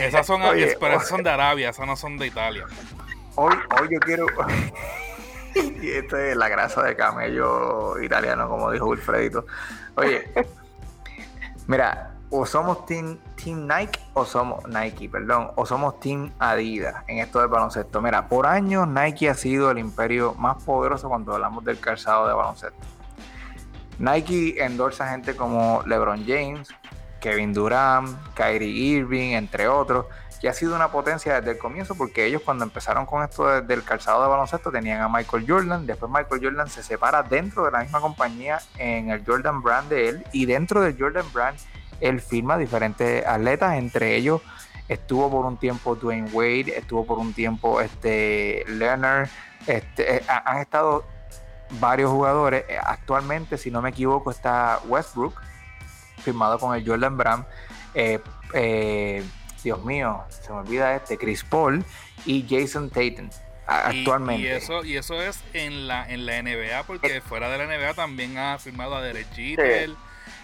[0.00, 2.64] Esas son, Oye, pero esas son de Arabia, esas no son de Italia.
[3.36, 4.26] Hoy, hoy yo quiero.
[5.82, 9.46] y esto es la grasa de camello italiano, como dijo Wilfredito.
[9.96, 10.32] Oye,
[11.66, 17.18] mira, o somos team, team Nike o somos Nike, perdón, o somos Team Adidas en
[17.18, 18.02] esto del baloncesto.
[18.02, 22.34] Mira, por años Nike ha sido el imperio más poderoso cuando hablamos del calzado de
[22.34, 22.78] baloncesto.
[23.98, 26.68] Nike endorsa gente como LeBron James,
[27.20, 30.06] Kevin Durant, Kyrie Irving, entre otros,
[30.44, 33.62] que ha sido una potencia desde el comienzo porque ellos cuando empezaron con esto de-
[33.62, 37.70] del calzado de baloncesto tenían a Michael Jordan, después Michael Jordan se separa dentro de
[37.70, 41.56] la misma compañía en el Jordan Brand de él y dentro del Jordan Brand
[41.98, 44.42] él firma diferentes atletas, entre ellos
[44.86, 49.28] estuvo por un tiempo Dwayne Wade, estuvo por un tiempo este Leonard,
[49.66, 51.06] este, eh, ha- han estado
[51.80, 52.66] varios jugadores.
[52.68, 55.40] Eh, Actualmente, si no me equivoco, está Westbrook,
[56.22, 57.46] firmado con el Jordan Brand.
[57.94, 58.20] Eh,
[59.64, 61.84] Dios mío, se me olvida este, Chris Paul
[62.26, 63.28] y Jason Tatum.
[63.66, 64.42] a- Y- Actualmente.
[64.42, 67.94] Y, eso, y eso es en la, en la NBA, porque fuera de la NBA
[67.94, 69.90] también ha firmado a Derek Jeter.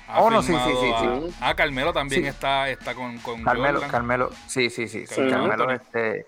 [0.08, 0.90] Ha Oh, no, sí, sí, sí,
[1.40, 2.28] a- Ah, Carmelo también Sí.
[2.28, 3.90] está, está con, con Carmelo, Jordan.
[3.90, 6.26] Carmelo, sí, sí, sí, Carmelo Carmelo, este,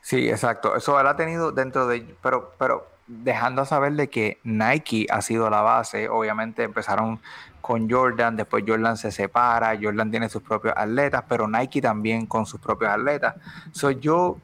[0.00, 0.74] sí, exacto.
[0.74, 5.50] Eso él ha tenido dentro de, pero, pero dejando saber de que Nike ha sido
[5.50, 6.08] la base.
[6.08, 7.20] Obviamente empezaron
[7.62, 12.44] con Jordan, después Jordan se separa, Jordan tiene sus propios atletas, pero Nike también con
[12.44, 13.36] sus propios atletas.
[13.72, 14.36] Soy yo,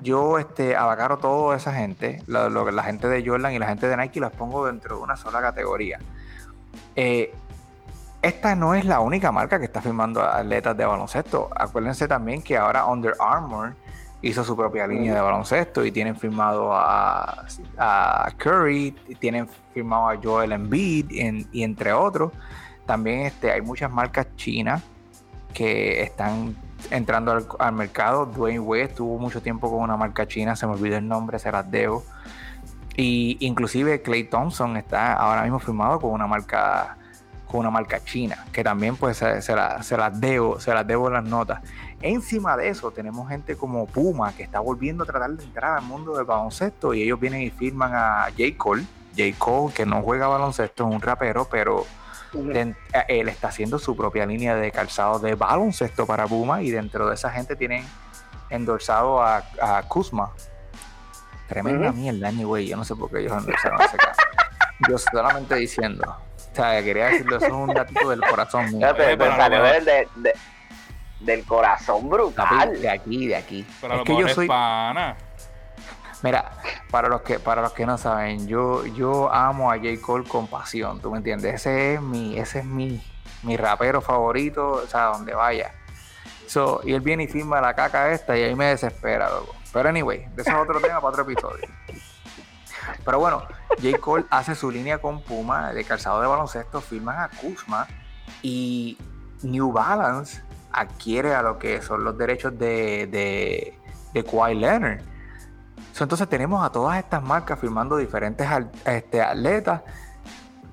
[0.00, 0.76] yo, este,
[1.20, 4.66] toda esa gente, lo- la gente de Jordan y la gente de Nike, las pongo
[4.66, 5.98] dentro de una sola categoría.
[6.94, 7.34] Eh,
[8.22, 11.48] esta no es la única marca que está firmando atletas de baloncesto.
[11.54, 13.74] Acuérdense también que ahora Under Armour
[14.22, 17.44] hizo su propia línea de baloncesto y tienen firmado a,
[17.78, 22.32] a Curry, tienen firmado a Joel Embiid en- y entre otros.
[22.86, 24.82] También este, hay muchas marcas chinas
[25.52, 26.56] que están
[26.90, 28.26] entrando al, al mercado.
[28.26, 31.50] Dwayne Wade estuvo mucho tiempo con una marca china, se me olvidó el nombre, se
[31.52, 32.04] las debo.
[32.96, 36.96] Y inclusive Clay Thompson está ahora mismo firmado con una marca
[37.46, 40.84] con una marca china, que también pues se, se la- se las debo, se las
[40.84, 41.60] debo las notas.
[42.02, 45.82] Encima de eso tenemos gente como Puma que está volviendo a tratar de entrar al
[45.84, 48.42] mundo del baloncesto y ellos vienen y firman a J.
[48.56, 48.84] Cole.
[49.16, 49.34] J.
[49.38, 51.86] Cole que no juega baloncesto, es un rapero, pero
[52.34, 52.74] eh,
[53.08, 57.14] él está haciendo su propia línea de calzado de baloncesto para Puma y dentro de
[57.14, 57.84] esa gente tienen
[58.50, 60.30] endorsado a, a Kuzma.
[61.48, 61.98] Tremenda Ujú.
[61.98, 62.66] mierda, anyway.
[62.66, 64.14] Yo no sé por qué ellos endorsaron a ese cara.
[64.88, 66.04] Yo solamente diciendo.
[66.52, 68.88] O sea, quería decirlo, eso es un datito del corazón mío.
[68.96, 69.16] Pero
[69.84, 70.32] de- de-
[71.20, 72.80] del corazón brutal.
[72.80, 73.66] De aquí, de aquí.
[73.80, 74.46] Pero es lo que yo soy.
[74.46, 75.16] pana.
[76.22, 76.50] Mira,
[76.90, 80.00] para los que para los que no saben, yo yo amo a J.
[80.00, 81.54] Cole con pasión, ¿tú me entiendes?
[81.54, 83.02] Ese es mi ese es mi,
[83.42, 85.72] mi rapero favorito, o sea, donde vaya.
[86.46, 89.54] So, y él viene y firma la caca esta y ahí me desespera, loco.
[89.72, 91.68] Pero anyway, de eso es otro tema para otro episodio.
[93.04, 93.42] Pero bueno,
[93.82, 93.98] J.
[93.98, 97.86] Cole hace su línea con Puma de calzado de baloncesto, firman a Kuzma
[98.42, 98.96] y
[99.42, 100.45] New Balance
[100.76, 103.78] adquiere a lo que son los derechos de, de,
[104.12, 105.00] de Kawhi Leonard.
[105.98, 108.46] Entonces tenemos a todas estas marcas firmando diferentes
[108.84, 109.80] este, atletas,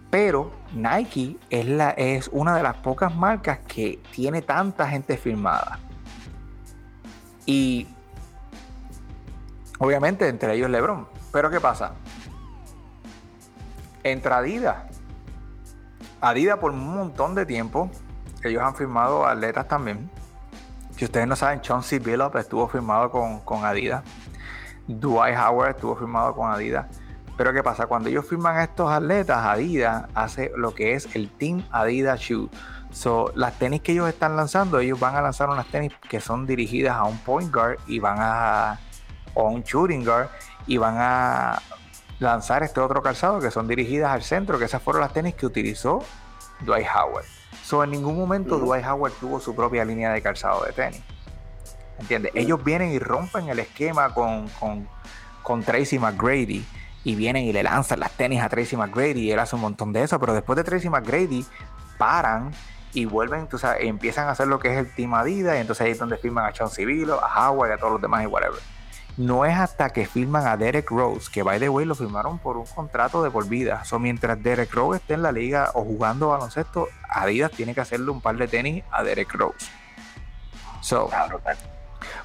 [0.09, 5.79] pero Nike es, la, es una de las pocas marcas que tiene tanta gente firmada.
[7.45, 7.87] Y
[9.79, 11.07] obviamente entre ellos LeBron.
[11.31, 11.93] Pero ¿qué pasa?
[14.03, 14.77] Entra Adidas.
[16.19, 17.89] Adidas por un montón de tiempo,
[18.49, 20.09] ellos han firmado atletas también.
[20.95, 24.03] Si ustedes no saben, Chauncey Billups estuvo firmado con, con Adidas.
[24.87, 26.85] Dwight Howard estuvo firmado con Adidas.
[27.35, 27.87] Pero ¿qué pasa?
[27.87, 32.49] Cuando ellos firman estos atletas, Adidas hace lo que es el Team Adidas Shoe.
[32.91, 36.45] So, las tenis que ellos están lanzando, ellos van a lanzar unas tenis que son
[36.45, 38.79] dirigidas a un point guard y van a
[39.33, 40.29] o un shooting guard
[40.67, 41.59] y van a
[42.19, 45.47] lanzar este otro calzado que son dirigidas al centro, que esas fueron las tenis que
[45.47, 46.03] utilizó
[46.61, 47.25] Dwight Howard.
[47.63, 48.59] So, en ningún momento.
[48.59, 51.01] Dwight Howard tuvo su propia línea de calzado de tenis.
[51.99, 52.31] ¿Entiendes?
[52.35, 54.87] Ellos vienen y rompen el esquema con, con,
[55.41, 56.65] con Tracy McGrady
[57.03, 59.93] y vienen y le lanzan las tenis a Tracy McGrady y él hace un montón
[59.93, 61.45] de eso, pero después de Tracy McGrady
[61.97, 62.51] paran
[62.93, 65.85] y vuelven, tú sabes, empiezan a hacer lo que es el Team Adidas y entonces
[65.85, 68.27] ahí es donde firman a Chauncey Billups, a Howard y a todos los demás y
[68.27, 68.59] whatever.
[69.17, 72.57] No es hasta que firman a Derek Rose, que by the way lo firmaron por
[72.57, 73.85] un contrato de por vida.
[73.85, 78.09] So, mientras Derek Rose esté en la liga o jugando baloncesto, Adidas tiene que hacerle
[78.09, 79.67] un par de tenis a Derek Rose.
[80.81, 81.09] So,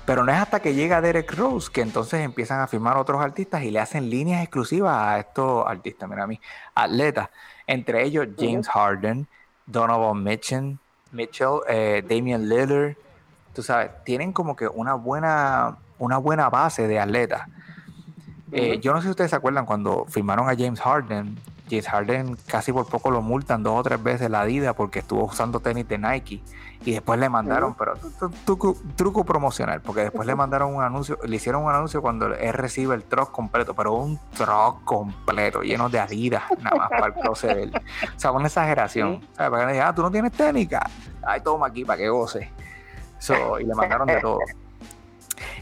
[0.09, 3.63] pero no es hasta que llega Derek Rose que entonces empiezan a firmar otros artistas
[3.63, 6.41] y le hacen líneas exclusivas a estos artistas, mira a mí,
[6.75, 7.29] atletas.
[7.67, 9.29] Entre ellos James Harden,
[9.67, 10.79] Donovan Mitchell,
[11.13, 12.97] Mitchell eh, Damian Lillard.
[13.53, 17.49] tú sabes, tienen como que una buena, una buena base de atletas.
[18.53, 21.39] Eh, yo no sé si ustedes se acuerdan cuando firmaron a James Harden.
[21.69, 25.25] James Harden casi por poco lo multan dos o tres veces la Adidas porque estuvo
[25.25, 26.43] usando tenis de Nike
[26.85, 27.95] y después le mandaron, pero
[28.45, 32.53] truco, truco promocional, porque después le mandaron un anuncio, le hicieron un anuncio cuando él
[32.53, 37.15] recibe el truck completo, pero un truck completo lleno de Adidas, nada más para el
[37.15, 37.73] closet de él.
[38.17, 39.21] O sea, una exageración.
[39.33, 39.51] ¿sabes?
[39.51, 40.89] Para que le digan, ah, tú no tienes técnica.
[41.27, 42.51] Ay, toma aquí para que goce.
[43.19, 44.39] So, y le mandaron de todo.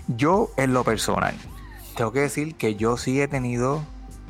[0.08, 1.34] Yo, en lo personal,
[1.96, 3.82] tengo que decir que yo sí he tenido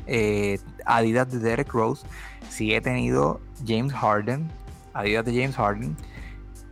[0.05, 2.05] eh, Adidas de Derek Rose,
[2.49, 4.49] sí he tenido James Harden,
[4.93, 5.95] Adidas de James Harden,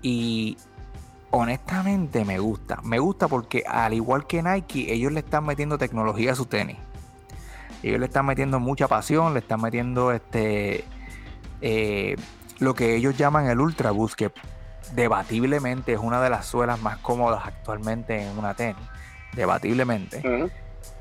[0.02, 0.58] y
[1.32, 2.80] honestamente me gusta.
[2.84, 6.78] Me gusta porque al igual que Nike, ellos le están metiendo tecnología a su tenis.
[7.84, 10.86] Ellos le están metiendo mucha pasión, le están metiendo este
[11.62, 12.16] eh,
[12.60, 14.16] lo que ellos llaman el Ultra Boost,
[14.93, 18.84] debatiblemente es una de las suelas más cómodas actualmente en una tenis.
[19.34, 20.21] Debatiblemente.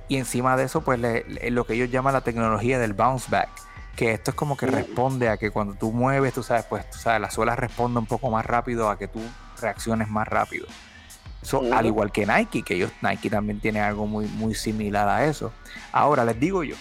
[0.09, 3.31] Y encima de eso, pues le- le- lo que ellos llaman la tecnología del bounce
[3.31, 3.49] back.
[3.97, 6.99] Que esto es como que responde a que cuando tú mueves, tú sabes, pues tú
[6.99, 9.20] sabes, la suela responde un poco más rápido a que tú
[9.61, 10.66] reacciones más rápido.
[11.42, 11.62] So.
[11.73, 15.53] Al igual que Nike, que ellos, Nike también tiene algo muy, muy similar a eso.
[15.92, 16.75] Ahora, les digo yo,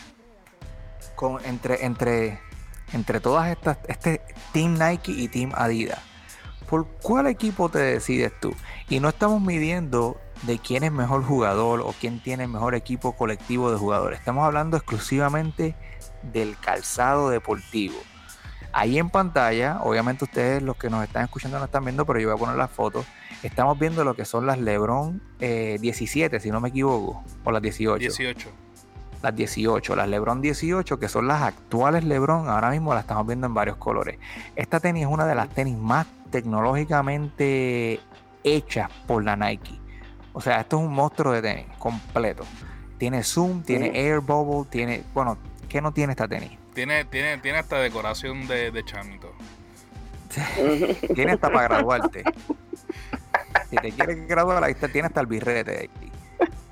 [1.16, 2.40] con, entre, entre,
[2.94, 6.00] entre todas estas, este Team Nike y Team Adidas,
[6.64, 8.54] ¿por cuál equipo te decides tú?
[8.90, 13.72] Y no estamos midiendo de quién es mejor jugador o quién tiene mejor equipo colectivo
[13.72, 14.20] de jugadores.
[14.20, 15.76] Estamos hablando exclusivamente
[16.32, 17.96] del calzado deportivo.
[18.72, 22.30] Ahí en pantalla, obviamente ustedes los que nos están escuchando no están viendo, pero yo
[22.30, 23.06] voy a poner las fotos.
[23.44, 27.62] Estamos viendo lo que son las Lebron eh, 17, si no me equivoco, o las
[27.62, 28.50] 18 18.
[29.22, 33.46] las 18, las Lebron 18, que son las actuales Lebron, ahora mismo las estamos viendo
[33.46, 34.18] en varios colores.
[34.56, 38.00] Esta tenis es una de las tenis más tecnológicamente
[38.44, 39.80] hechas por la Nike.
[40.34, 42.44] O sea, esto es un monstruo de tenis completo.
[42.98, 45.38] Tiene zoom, tiene air bubble, tiene, bueno,
[45.70, 46.58] ¿qué no tiene esta tenis?
[46.74, 49.32] Tiene, tiene, tiene hasta decoración de, de chamito.
[51.14, 52.24] Tiene hasta para graduarte.
[53.70, 55.92] Si te quieres graduar, ahí está, tiene hasta el birrete.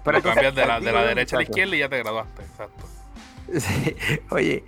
[0.04, 2.42] Pero entonces, cambias de la, de la derecha a la izquierda y ya te graduaste.
[2.42, 2.86] Exacto.
[3.60, 3.96] Sí,
[4.30, 4.64] Oye,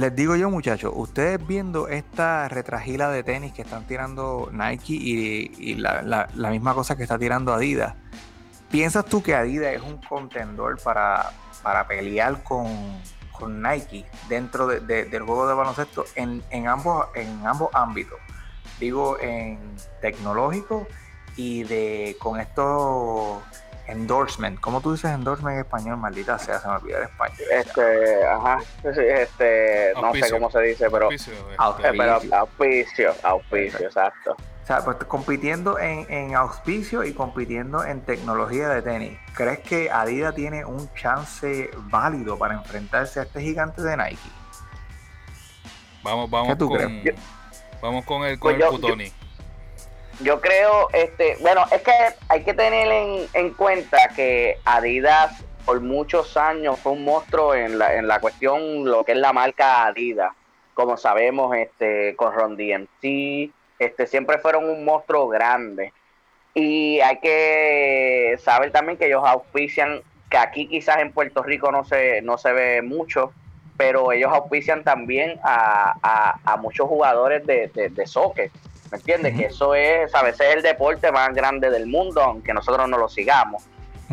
[0.00, 5.74] les digo yo, muchachos, ustedes viendo esta retragila de tenis que están tirando Nike y,
[5.74, 7.94] la, misma cosa que está tirando Adidas,
[8.70, 11.30] ¿piensas tú que Adidas es un contendor para,
[11.62, 12.66] para pelear con,
[13.30, 18.18] con Nike dentro de- de- del juego de baloncesto en, en, ambos, en ambos ámbitos?
[18.78, 19.58] Digo, en
[20.00, 20.86] tecnológico
[21.36, 23.42] y de con estos
[23.90, 24.58] endorsement.
[24.60, 25.96] ¿Cómo tú dices endorsement en español?
[25.96, 27.38] Maldita sea, se me olvidó el español.
[27.50, 33.14] Este, ajá, este, no sé cómo se dice, pero, Auspicio, Ah, este, eh, pero Auspicio.
[33.22, 34.36] auspicio, exacto.
[34.62, 39.18] O sea, pues compitiendo en, en auspicio y compitiendo en tecnología de tenis.
[39.34, 44.18] ¿Crees que Adidas tiene un chance válido para enfrentarse a este gigante de Nike?
[46.02, 46.78] Vamos, vamos tú con.
[46.78, 47.14] crees?
[47.82, 49.06] Vamos con el, con Pues el yo- Putoni.
[49.08, 49.14] Yo
[50.40, 51.92] creo, este, bueno, es que
[52.28, 57.78] hay que tener en, en cuenta que Adidas por muchos años fue un monstruo en
[57.78, 60.32] la, en la cuestión, lo que es la marca Adidas.
[60.74, 65.92] Como sabemos, este, con Ron DMC, este, siempre fueron un monstruo grande.
[66.54, 71.84] Y hay que saber también que ellos auspician, que aquí quizás en Puerto Rico no
[71.84, 73.32] se, no se ve mucho,
[73.76, 78.50] pero ellos auspician también a, a- a muchos jugadores de, de, de soccer.
[78.90, 79.36] ¿Me entiendes?
[79.36, 80.34] Que eso es, ¿sabes?
[80.34, 83.62] Ese es el deporte más grande del mundo, aunque nosotros no lo sigamos.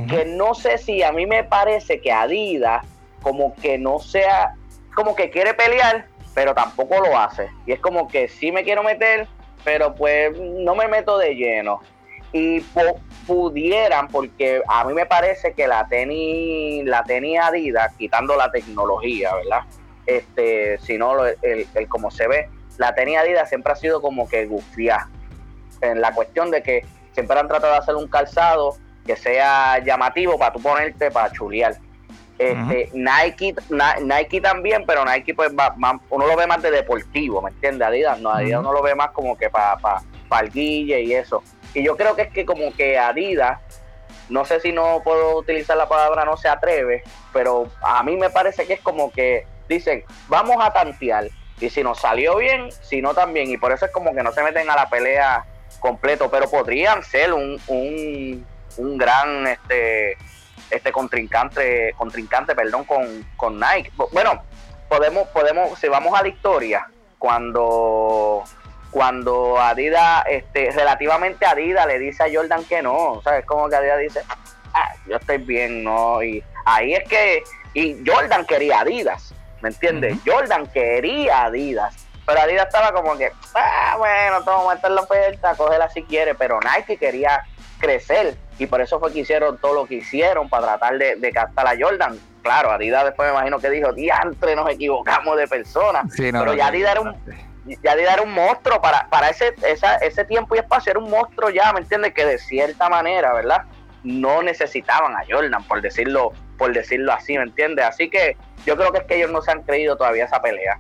[0.08, 2.86] Que no sé si a mí me parece que Adidas
[3.24, 4.54] como que no sea,
[4.96, 7.50] como que quiere pelear, pero tampoco lo hace.
[7.66, 9.28] Y es como que sí me quiero meter,
[9.64, 11.82] pero pues no me meto de lleno.
[12.32, 18.36] Y po- pudieran, porque a mí me parece que la tenis, la tenis Adidas, quitando
[18.36, 19.62] la tecnología, ¿verdad?
[20.06, 24.02] Este, si no, lo- el, el como se ve, la tenis Adidas siempre ha sido
[24.02, 25.10] como que gufiá.
[25.82, 30.38] En la cuestión de que siempre han tratado de hacer un calzado que sea llamativo
[30.38, 31.76] para tú ponerte para chulear.
[32.38, 33.56] Este, Nike,
[34.02, 37.88] Nike también, pero Nike pues va- va- uno lo ve más de deportivo, ¿me entiendes?
[37.88, 38.70] Adidas no, Adidas Ujú.
[38.70, 41.42] uno lo ve más como que para pa, pa el guille y eso.
[41.74, 43.60] Y yo creo que es que como que Adidas,
[44.30, 47.02] no sé si no puedo utilizar la palabra no se atreve,
[47.34, 51.26] pero a mí me parece que es como que dicen, vamos a tantear.
[51.60, 53.50] Y si nos salió bien, si no también.
[53.50, 55.46] Y por eso es como que no se meten a la pelea
[55.80, 58.46] completo, pero podrían ser un, un,
[58.78, 60.18] un gran este
[60.70, 63.92] este contrincante contrincante perdón con, con Nike.
[64.12, 64.44] Bueno
[64.90, 66.88] podemos podemos si vamos a la historia
[67.20, 68.44] cuando
[68.92, 73.70] cuando Adidas, este, relativamente Adidas le dice a Jordan que no, o sea, es como
[73.70, 74.22] que Adidas dice,
[74.74, 77.44] ah, yo estoy bien, no, y ahí es que,
[77.74, 80.18] y Jordan quería Adidas, ¿me entiendes?
[80.26, 85.56] Jordan quería Adidas, pero Adidas estaba como que, ah, bueno, toma, esta es la oferta,
[85.56, 87.44] cógela si quiere, pero Nike quería
[87.80, 91.32] crecer y por eso fue que hicieron todo lo que hicieron para tratar de, de
[91.32, 92.20] captar a Jordan.
[92.42, 96.52] Claro, Adidas después me imagino que dijo, diantre, nos equivocamos de persona, Sí, no, pero
[96.52, 97.16] no, ya Adidas era un
[97.84, 101.10] ya Adidas era un monstruo para, para ese, esa, ese tiempo y espacio, era un
[101.10, 102.14] monstruo ya, ¿me entiendes?
[102.14, 103.64] Que de cierta manera, ¿verdad?
[104.04, 107.86] No necesitaban a Jordan, por decirlo, por decirlo así, ¿me entiendes?
[107.86, 108.36] Así que
[108.66, 110.80] yo creo que es que ellos no se han creído todavía esa pelea.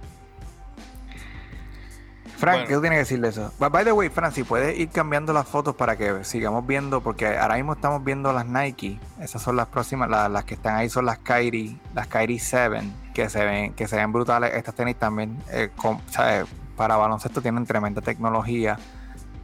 [2.37, 2.67] Frank, Bueno.
[2.67, 3.51] ¿qué tú tienes que decir de eso?
[3.57, 7.35] By- the way, Frank, si puedes ir cambiando las fotos para que sigamos viendo, porque
[7.35, 8.99] ahora mismo estamos viendo las Nike.
[9.19, 12.81] Esas son las próximas, la- las que están ahí son las Kyrie, las Kyrie 7,
[13.15, 14.53] que se ven, que se ven brutales.
[14.53, 16.45] Estas tenis también, eh, con- ¿sabes?
[16.75, 18.77] para baloncesto tienen tremenda tecnología.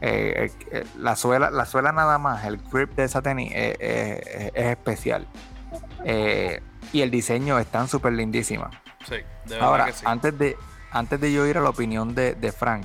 [0.00, 3.74] Eh, eh, eh, la suela, la suela nada más, el grip de esa tenis eh,
[3.80, 5.26] eh, es especial.
[6.04, 6.60] Eh,
[6.92, 8.70] y el diseño están súper lindísimas.
[9.06, 10.04] Sí, de verdad Ahora, que sí.
[10.06, 10.56] antes de
[10.90, 12.84] antes de yo ir a la opinión de, de Frank,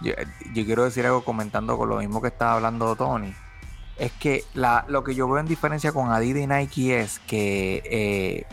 [0.00, 0.12] yo,
[0.54, 3.34] yo quiero decir algo comentando con lo mismo que estaba hablando Tony.
[3.96, 7.82] Es que la, lo que yo veo en diferencia con Adidas y Nike es que
[7.84, 8.44] eh,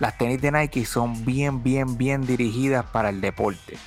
[0.00, 3.78] las tenis de Nike son bien, bien, bien dirigidas para el deporte.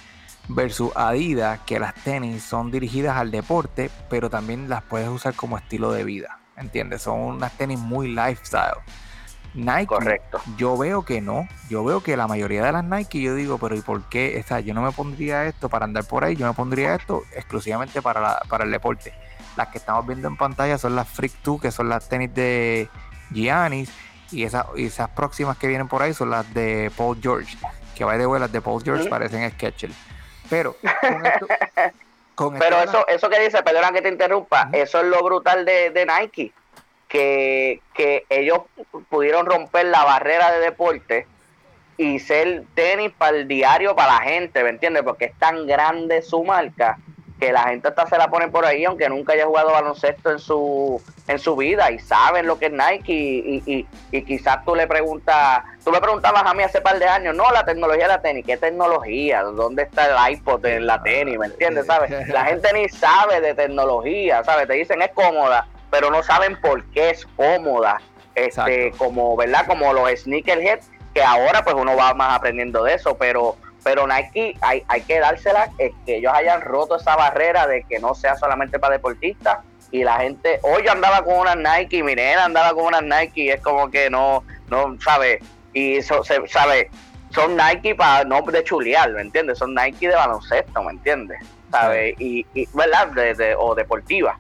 [0.48, 5.58] Versus Adidas, que las tenis son dirigidas al deporte, pero también las puedes usar como
[5.58, 6.40] estilo de vida.
[6.56, 7.02] ¿Entiendes?
[7.02, 8.78] Son unas tenis muy lifestyle.
[9.58, 10.40] Nike, Correcto.
[10.56, 11.48] yo veo que no.
[11.70, 14.40] Yo veo que la mayoría de las Nike, yo digo, pero ¿y por qué?
[14.44, 17.24] O sea, yo no me pondría esto para andar por ahí, yo me pondría esto
[17.36, 19.14] exclusivamente para, la- para el deporte.
[19.56, 22.88] Las que estamos viendo en pantalla son las Freak 2, que son las tenis de
[23.32, 23.90] Giannis,
[24.32, 27.58] y esas, y esas próximas que vienen por ahí son las de Paul George.
[27.96, 29.10] Que by the way, las de Paul George Sí.
[29.10, 29.96] parecen Skechers.
[30.50, 31.48] Pero, con esto,
[32.36, 35.66] con Pero de eso, eso que dice, perdona que te interrumpa, eso es lo brutal
[35.66, 36.54] de, de Nike,
[37.08, 38.62] que, que ellos
[39.10, 41.28] pudieron romper la barrera de deporte
[41.98, 45.04] y ser tenis para el diario, para la gente, ¿me entiendes?
[45.04, 46.98] Porque es tan grande su marca
[47.40, 50.40] que la gente hasta se la pone por ahí, aunque nunca haya jugado baloncesto en
[50.40, 54.64] su en su vida y saben lo que es Nike y, y, y, y quizás
[54.66, 58.04] tú le preguntas, tú me preguntabas a mí hace par de años, no, la tecnología
[58.04, 59.44] de la tenis, ¿qué tecnología?
[59.44, 61.38] ¿Dónde está el iPod en la tenis?
[61.38, 61.86] ¿Me entiendes?
[61.86, 62.28] ¿Sabes?
[62.30, 64.68] La gente ni sabe de tecnología, ¿sabes?
[64.68, 68.02] Te dicen es cómoda, pero no saben por qué es cómoda.
[68.36, 68.98] Este, Exacto.
[68.98, 69.66] como, ¿verdad?
[69.66, 70.80] Como los sneakerhead,
[71.14, 75.20] que ahora pues uno va más aprendiendo de eso, pero pero Nike hay, hay que
[75.20, 79.60] dársela es que ellos hayan roto esa barrera de que no sea solamente para deportistas
[79.92, 83.50] y la gente, hoy yo andaba con unas Nike, Mirena andaba con unas Nike y
[83.50, 85.42] es como que no, no, ¿sabes?
[85.74, 86.88] Y eso, se, ¿sabes?
[87.32, 89.58] Son Nike para no de chulear, ¿me entiendes?
[89.58, 91.40] Son Nike de baloncesto, ¿me entiendes?
[91.72, 92.16] ¿Sabes?
[92.20, 93.08] Y, y, ¿verdad?
[93.08, 94.38] De, de- o deportiva.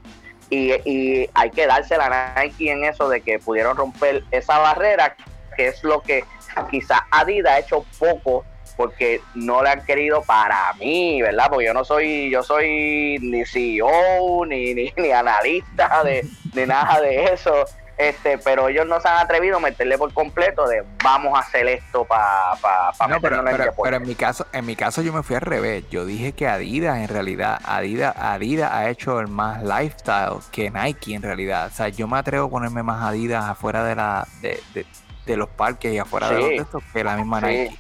[0.49, 5.15] Y, y hay que dársela a Nike en eso de que pudieron romper esa barrera,
[5.55, 6.23] que es lo que
[6.71, 8.45] quizás Adidas ha hecho poco
[8.77, 11.47] porque no le han querido para mí, ¿verdad?
[11.49, 16.23] Porque yo no soy, yo soy ni CEO, ni, ni, ni analista de,
[16.53, 17.65] de nada de eso.
[17.97, 21.67] Este, pero ellos no se han atrevido a meterle por completo de vamos a hacer
[21.67, 23.81] esto para pa, pa No, pero, en el pero- deporte.
[23.91, 25.83] pero en mi caso, en mi caso yo me fui al revés.
[25.89, 31.15] Yo dije que Adidas en realidad, Adidas, Adidas ha hecho el más lifestyle que Nike
[31.15, 31.67] en realidad.
[31.67, 34.85] O sea, yo me atrevo a ponerme más Adidas afuera de la, de, de-
[35.25, 37.45] de los parques y afuera de los textos que la misma Sí.
[37.47, 37.77] Nike.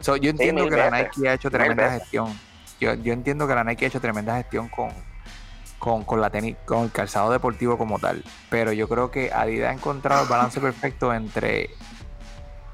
[0.00, 2.38] So, yo entiendo que la Nike ha hecho tremenda gestión.
[2.80, 4.88] Yo, yo entiendo que la Nike ha hecho tremenda gestión con,
[5.80, 8.22] con, con la tenis, con el calzado deportivo como tal.
[8.50, 11.70] Pero yo creo que Adidas ha encontrado el balance perfecto entre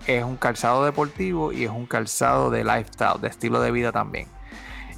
[0.06, 4.28] es un calzado deportivo y es un calzado de lifestyle, de estilo de vida también.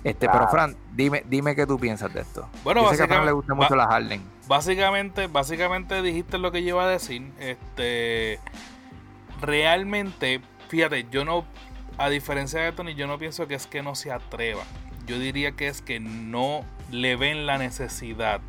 [0.04, 0.48] Este, pero.
[0.48, 2.48] Fran, dime, dime qué tú piensas de esto.
[2.64, 4.22] Bueno, yo sé que a Fran le básicamente- gusta mucho la Harden.
[4.46, 7.30] Básicamente, básicamente dijiste lo que yo iba a decir.
[7.38, 8.38] Este,
[9.40, 11.44] realmente, fíjate, yo no,
[11.98, 14.62] a diferencia de Tony, yo no pienso que es que no se atreva.
[15.08, 18.40] Yo diría que es que no le ven la necesidad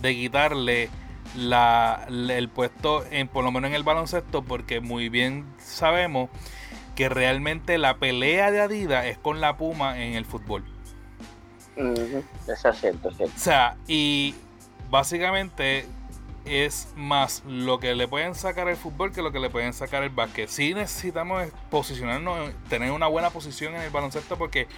[0.00, 0.88] de quitarle
[1.36, 6.30] la, el puesto, en, por lo menos en el baloncesto, porque muy bien sabemos
[6.94, 10.64] que realmente la pelea de Adidas es con la Puma en el fútbol.
[11.76, 13.34] Ujú, Eso es cierto, es cierto.
[13.36, 14.34] O sea, y
[14.88, 15.86] básicamente
[16.46, 20.04] es más lo que le pueden sacar el fútbol que lo que le pueden sacar
[20.04, 20.48] el básquet.
[20.48, 24.68] Sí necesitamos es posicionarnos, tener una buena posición en el baloncesto porque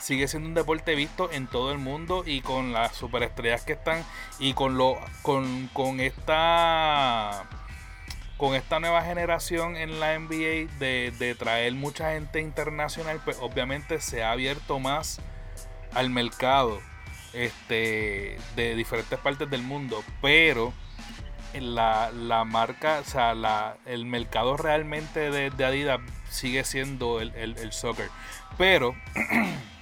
[0.00, 4.04] sigue siendo un deporte visto en todo el mundo y con las superestrellas que están
[4.38, 7.44] y con lo con, con esta
[8.36, 14.00] con esta nueva generación en la NBA de, de traer mucha gente internacional, pues obviamente
[14.00, 15.20] se ha abierto más
[15.92, 16.78] al mercado
[17.32, 20.72] este, de diferentes partes del mundo, pero
[21.54, 27.56] la, la marca, o sea, la, el mercado realmente de, Adidas sigue siendo el, el,
[27.58, 28.08] el soccer.
[28.56, 28.94] Pero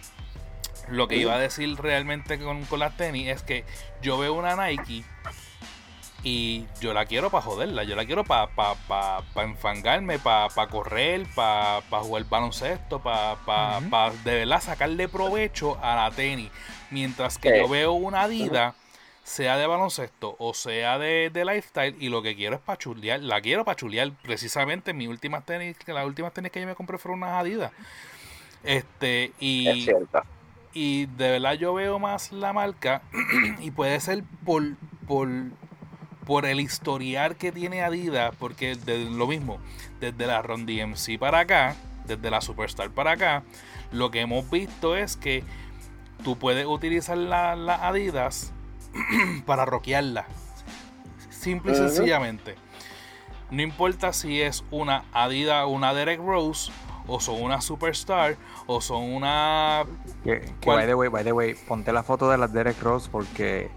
[0.89, 3.65] lo que iba a decir realmente con, con las tenis es que
[4.03, 5.05] yo veo una Nike
[6.23, 10.49] y yo la quiero para joderla, yo la quiero para pa, pa, pa enfangarme, para
[10.49, 16.11] pa correr, para pa jugar baloncesto, para pa, pa de verdad sacarle provecho a la
[16.11, 16.51] tenis.
[16.91, 17.57] Mientras que Sí.
[17.59, 18.75] yo veo una Adidas,
[19.23, 23.41] sea de baloncesto o sea de, de lifestyle, y lo que quiero es pachulear, la
[23.41, 24.11] quiero pachulear.
[24.23, 27.73] Precisamente mis últimas tenis, las últimas tenis que yo me compré fueron unas Adidas.
[28.65, 30.36] Este, y, Es.
[30.77, 33.01] Y de verdad yo veo más la marca
[33.61, 34.77] y puede ser por,
[35.09, 35.27] por,
[36.27, 38.77] por el historial que tiene Adidas, porque
[39.11, 39.59] lo mismo,
[40.01, 43.43] desde la Ron DMC para acá, desde la Superstar para acá,
[43.91, 45.45] lo que hemos visto es que
[46.23, 48.53] tú puedes utilizar la, la Adidas
[49.47, 50.27] para rockearla.
[51.31, 52.57] Simple y sencillamente.
[53.51, 56.71] No importa si es una Adidas, una Derek Rose,
[57.07, 58.37] o son una Superstar,
[58.67, 59.85] o son una
[60.25, 63.71] Que, by the way, by the way, ponte la foto de las Derek Rose porque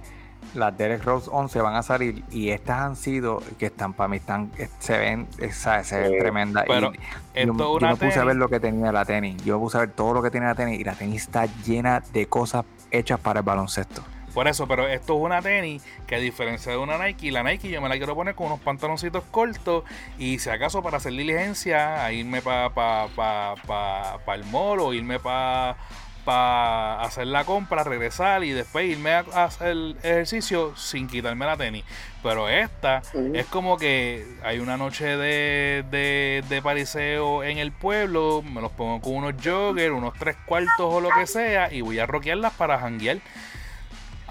[0.54, 4.18] las Derek Rose 11 van a salir y estas han sido que están para mí
[4.18, 6.66] están se ven se ven tremendas.
[6.68, 7.00] Pero y
[7.34, 9.44] esto yo, yo me puse a ver lo que tenía la tenis.
[9.44, 11.46] Yo me puse a ver todo lo que tiene la tenis y la tenis está
[11.46, 14.04] llena de cosas hechas para el baloncesto
[14.34, 17.70] Por eso, pero esto es una tenis que a diferencia de una Nike, la Nike
[17.70, 19.84] yo me la quiero poner con unos pantaloncitos cortos
[20.18, 24.80] y si acaso para hacer diligencia, a irme para pa, pa, pa, pa el mall
[24.80, 25.78] o irme para
[26.26, 31.58] pa hacer la compra, regresar y después irme a, hacer el ejercicio sin quitarme la
[31.58, 31.84] tenis.
[32.22, 33.02] Pero esta
[33.34, 38.72] es como que hay una noche de, de, de pariseo en el pueblo, me los
[38.72, 42.54] pongo con unos joggers, unos tres cuartos o lo que sea y voy a rockearlas
[42.54, 43.20] para janguear.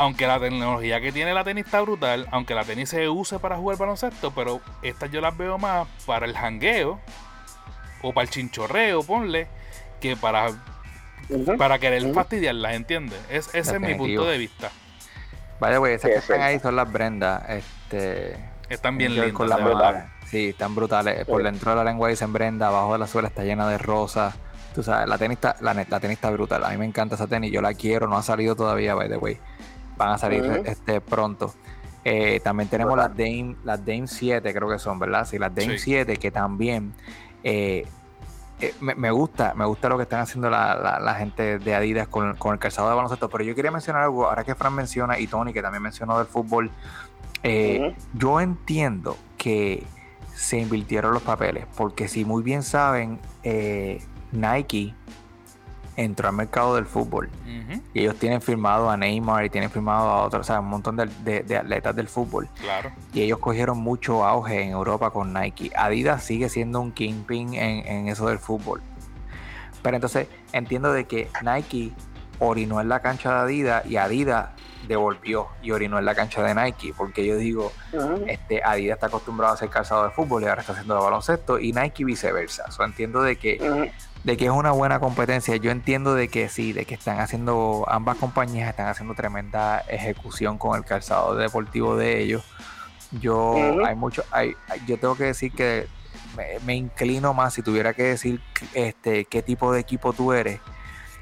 [0.01, 3.57] Aunque la tecnología que tiene la tenis está brutal, aunque la tenis se use para
[3.57, 7.01] jugar baloncesto, pero estas yo las veo más para el jangueo
[8.03, 9.49] o para el chinchorreo, ponle,
[10.01, 10.51] que para,
[11.59, 13.19] para querer fastidiarlas, ¿entiendes?
[13.29, 14.71] Es, ese es mi punto de vista.
[15.59, 18.37] by the way esas que es están ahí son las Brenda este
[18.69, 19.33] Están bien lindas.
[19.33, 19.75] con de la verdad.
[19.93, 20.05] madre.
[20.31, 21.25] Sí, están brutales.
[21.27, 24.35] Por dentro de la lengua dicen Brenda, abajo de la suela está llena de rosas.
[24.75, 26.63] Tú sabes, la tenis está, la, net- la tenis está brutal.
[26.65, 29.17] A mí me encanta esa tenis, yo la quiero, no ha salido todavía, by the
[29.17, 29.41] way.
[29.99, 31.53] Van a salir este pronto.
[32.05, 35.27] Eh, también tenemos las Dame, las Dame 7, creo que son, ¿verdad?
[35.27, 35.85] Sí, las Dame Sí.
[35.97, 36.95] 7, que también
[37.45, 37.85] eh,
[38.61, 41.75] eh, me, me gusta, me gusta lo que están haciendo la, la- la gente de
[41.75, 43.29] Adidas con, con el calzado de baloncesto.
[43.29, 46.27] Pero yo quería mencionar algo, ahora que Fran menciona y Tony, que también mencionó del
[46.27, 46.71] fútbol.
[47.43, 49.85] eh, yo entiendo que
[50.35, 54.95] se invirtieron los papeles, porque si muy bien saben, eh, Nike
[55.99, 57.29] entró al mercado del fútbol
[57.93, 60.97] y ellos tienen firmado a Neymar y tienen firmado a otros, o sea, un montón
[60.97, 62.93] de, de- de atletas del fútbol claro.
[63.13, 65.73] y ellos cogieron mucho auge en Europa con Nike.
[65.77, 68.81] Adidas sigue siendo un kingpin en, en eso del fútbol.
[69.83, 71.93] Pero entonces entiendo de que Nike
[72.39, 74.51] orinó en la cancha de Adidas y Adidas
[74.87, 77.73] devolvió y orinó en la cancha de Nike, porque yo digo,
[78.27, 81.59] este, Adidas está acostumbrado a hacer calzado de fútbol y ahora está haciendo de baloncesto
[81.59, 82.71] y Nike viceversa.
[82.71, 83.59] So, entiendo de que.
[84.25, 85.57] De que es una buena competencia.
[85.57, 90.59] Yo entiendo de que sí, de que están haciendo, ambas compañías están haciendo tremenda ejecución
[90.59, 92.45] con el calzado deportivo de ellos.
[93.13, 93.55] Yo,
[93.87, 94.55] hay mucho, hay,
[94.87, 95.89] yo tengo que decir que
[96.37, 98.41] me, me inclino más, si tuviera que decir
[98.75, 100.61] este, qué tipo de equipo tú eres,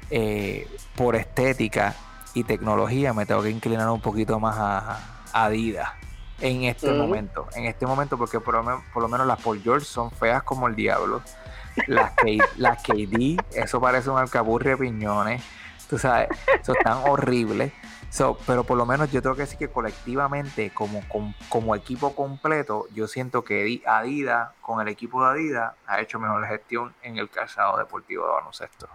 [0.09, 1.95] eh, por estética
[2.33, 4.99] y tecnología, me tengo que inclinar un poquito más a,
[5.31, 5.89] a Adidas
[6.41, 7.47] en este momento.
[7.55, 8.61] En este momento, porque por
[8.93, 11.21] por lo menos las Paul George son feas como el diablo.
[11.85, 15.43] Las, K- las KD, eso parece un alcaburri de piñones.
[15.89, 16.29] Tú sabes,
[16.61, 17.71] eso están horribles.
[18.09, 22.15] So, pero por lo menos yo tengo que decir que colectivamente, como, como, como equipo
[22.15, 26.93] completo, yo siento que Adi- Adidas, con el equipo de Adidas, ha hecho mejor gestión
[27.03, 28.87] en el calzado deportivo de baloncesto.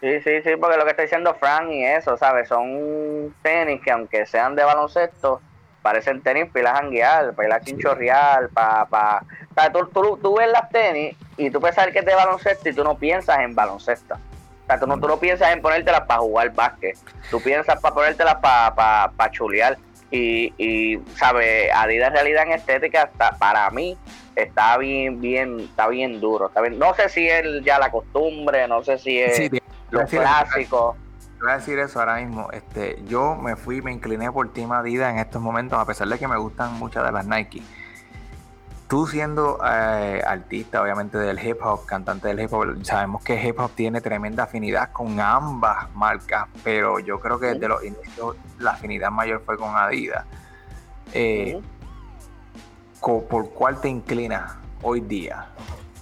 [0.00, 2.48] Sí, sí, sí, porque lo que está diciendo Frank y eso, ¿sabes?
[2.48, 5.40] Son tenis que aunque sean de baloncesto,
[5.82, 8.84] parecen tenis para ir a janguear, para ir a chinchorrear, para...
[8.86, 12.14] Pa, o sea, tú, tú, tú ves las tenis y tú pensas que es de
[12.14, 14.14] baloncesto y tú no piensas en baloncesto.
[14.14, 16.96] O sea, tú no, tú no piensas en ponértelas para jugar básquet.
[17.30, 19.76] Tú piensas para ponértelas para pa, pa chulear.
[20.12, 21.70] Y, y, ¿sabes?
[21.74, 23.96] Adidas en realidad en estética, está, para mí,
[24.34, 26.48] está bien, bien, está bien duro.
[26.48, 26.78] Está bien.
[26.78, 29.50] No sé si es ya la costumbre, no sé si es Sí,
[29.90, 30.96] lo sí, clásico.
[31.40, 32.50] Te voy a decir eso ahora mismo.
[32.52, 36.18] Este, yo me fui, me incliné por Team Adidas en estos momentos, a pesar de
[36.18, 37.62] que me gustan muchas de las Nike.
[38.88, 43.58] tú siendo eh, artista, obviamente del hip hop, cantante del hip hop, sabemos que hip
[43.58, 48.72] hop tiene tremenda afinidad con ambas marcas, pero yo creo que desde los inicios la
[48.72, 50.26] afinidad mayor fue con Adidas.
[51.14, 51.58] Eh,
[53.00, 55.46] ¿Por cuál te inclinas hoy día?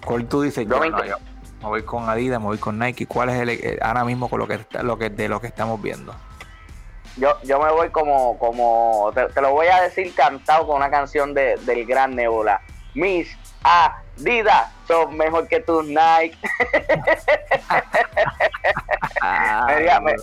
[0.04, 0.66] ¿Cuál tú dices?
[0.66, 1.24] Yo Yo, me no, inclino- yo
[1.60, 3.06] me voy con Adidas, me voy con Nike.
[3.06, 5.80] ¿Cuál es el eh, ahora mismo con lo que, lo que de lo que estamos
[5.82, 6.14] viendo?
[7.16, 11.34] Yo, yo me voy como, como te, lo voy a decir cantado con una canción
[11.34, 12.60] de, del gran Nebula.
[12.94, 16.38] Mis Adidas son mejor que tus Nike.
[19.66, 20.14] me, iría, me,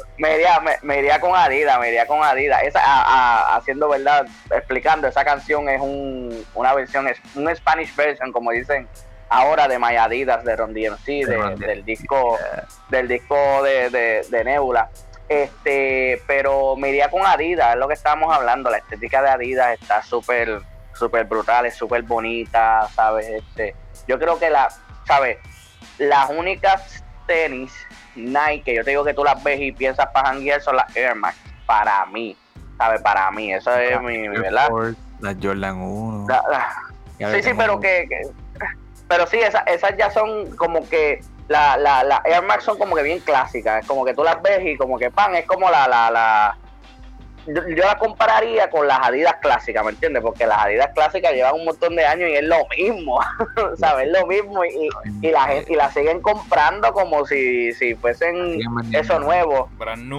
[0.62, 2.64] me- me iría con Adidas, me iría con Adidas.
[2.64, 7.96] Esa, a- a- haciendo verdad, explicando, esa canción es un, una versión, es un Spanish
[7.96, 8.88] version, como dicen
[9.36, 12.38] ahora, de My Adidas, de Ron DMC, de- del disco,
[12.90, 14.90] del disco de, de, de Nebula.
[15.28, 19.74] Este, pero me iría con Adidas, es lo que estábamos hablando, la estética de Adidas
[19.80, 20.60] está súper,
[20.94, 23.28] súper brutal, es súper bonita, ¿sabes?
[23.30, 23.76] Este,
[24.08, 24.68] yo creo que la,
[25.08, 25.38] ¿sabes?
[25.98, 27.74] Las únicas tenis
[28.16, 31.16] Nike yo te digo que tú las ves y piensas para janguear son las Air
[31.16, 32.38] Max, para mí,
[32.78, 33.02] ¿sabes?
[33.02, 34.70] Para mí, eso es mi, mi ¿verdad?
[35.22, 36.28] La Jordan 1.
[36.30, 36.76] La- la-
[37.18, 38.45] Ya Sí, sí, pero que, que-
[39.08, 42.96] pero sí, esas, esas ya son como que la, la, la Air Max son como
[42.96, 45.70] que bien clásicas, es como que tú las ves y como que pan, es como
[45.70, 46.58] la, la, la
[47.48, 50.24] yo, yo la compararía con las Adidas clásicas, ¿me entiendes?
[50.24, 53.20] Porque las Adidas clásicas llevan un montón de años y es lo mismo,
[53.78, 54.08] ¿sabes?
[54.08, 54.90] Es lo mismo y,
[55.22, 58.60] y la gente y la siguen comprando como si, si fuesen
[58.94, 59.70] eso nuevo.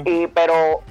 [0.05, 0.83] Y pero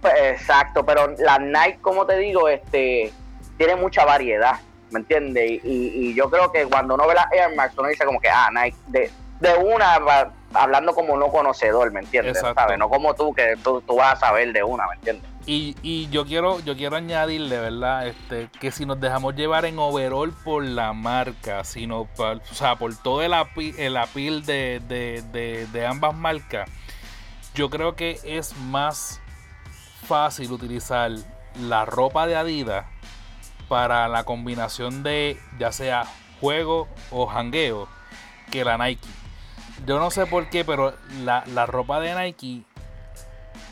[0.00, 3.12] pues, exacto, pero la Nike, como te digo, este
[3.58, 4.56] tiene mucha variedad,
[4.90, 5.50] ¿me entiendes?
[5.50, 8.20] Y, y- y yo creo que cuando uno ve las Air Max, uno dice como
[8.20, 9.10] que, ah, Nike, de,
[9.40, 12.38] de una, va- hablando como no conocedor, ¿me entiendes?
[12.54, 12.78] ¿Sabes?
[12.78, 15.30] No como tú, que tú, tú vas a saber de una, ¿me entiendes?
[15.48, 18.08] Y, y yo quiero yo quiero añadirle, ¿verdad?
[18.08, 22.74] Este, que si nos dejamos llevar en overall por la marca, sino por, o sea,
[22.76, 26.68] por todo el apil, el appeal de, de, de, de ambas marcas,
[27.54, 29.20] yo creo que es más
[30.06, 31.10] fácil utilizar
[31.60, 32.86] la ropa de Adidas
[33.68, 36.04] para la combinación de ya sea
[36.40, 37.88] juego o jangueo
[38.50, 39.08] que la Nike.
[39.86, 42.62] Yo no sé por qué, pero la, la ropa de Nike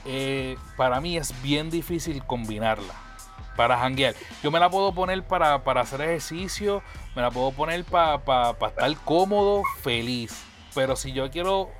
[0.04, 2.94] eh, para mí es bien difícil combinarla
[3.56, 4.14] para janguear.
[4.42, 6.82] Yo me la puedo poner para, para hacer ejercicio,
[7.14, 8.16] me la puedo poner para
[8.50, 10.44] estar cómodo, feliz.
[10.74, 11.70] Pero si yo quiero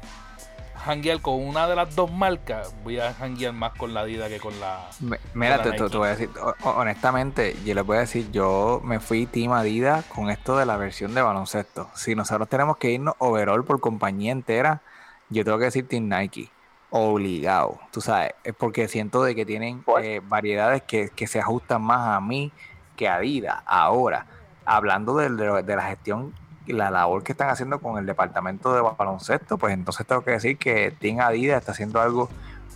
[0.84, 4.38] janguear con una de las dos marcas, voy a janguear más con la Adidas que
[4.38, 4.88] con la...
[5.00, 5.18] Mira,
[5.62, 8.30] con la te, te- voy a decir, ho- ho- honestamente, yo les voy a decir,
[8.30, 11.88] yo me fui Team Adidas con esto de la versión de baloncesto.
[11.94, 14.82] Si nosotros tenemos que irnos overall por compañía entera,
[15.30, 16.50] yo tengo que decir Team Nike.
[16.90, 21.40] Obligado, tú sabes, es porque siento de que tienen Pues- eh, variedades que, que se
[21.40, 22.52] ajustan más a mí
[22.96, 23.62] que a Adidas.
[23.66, 24.26] Ahora,
[24.64, 26.32] hablando de, de- de la gestión,
[26.72, 30.56] la labor que están haciendo con el departamento de baloncesto, pues entonces tengo que decir
[30.56, 32.28] que Team Adidas está haciendo algo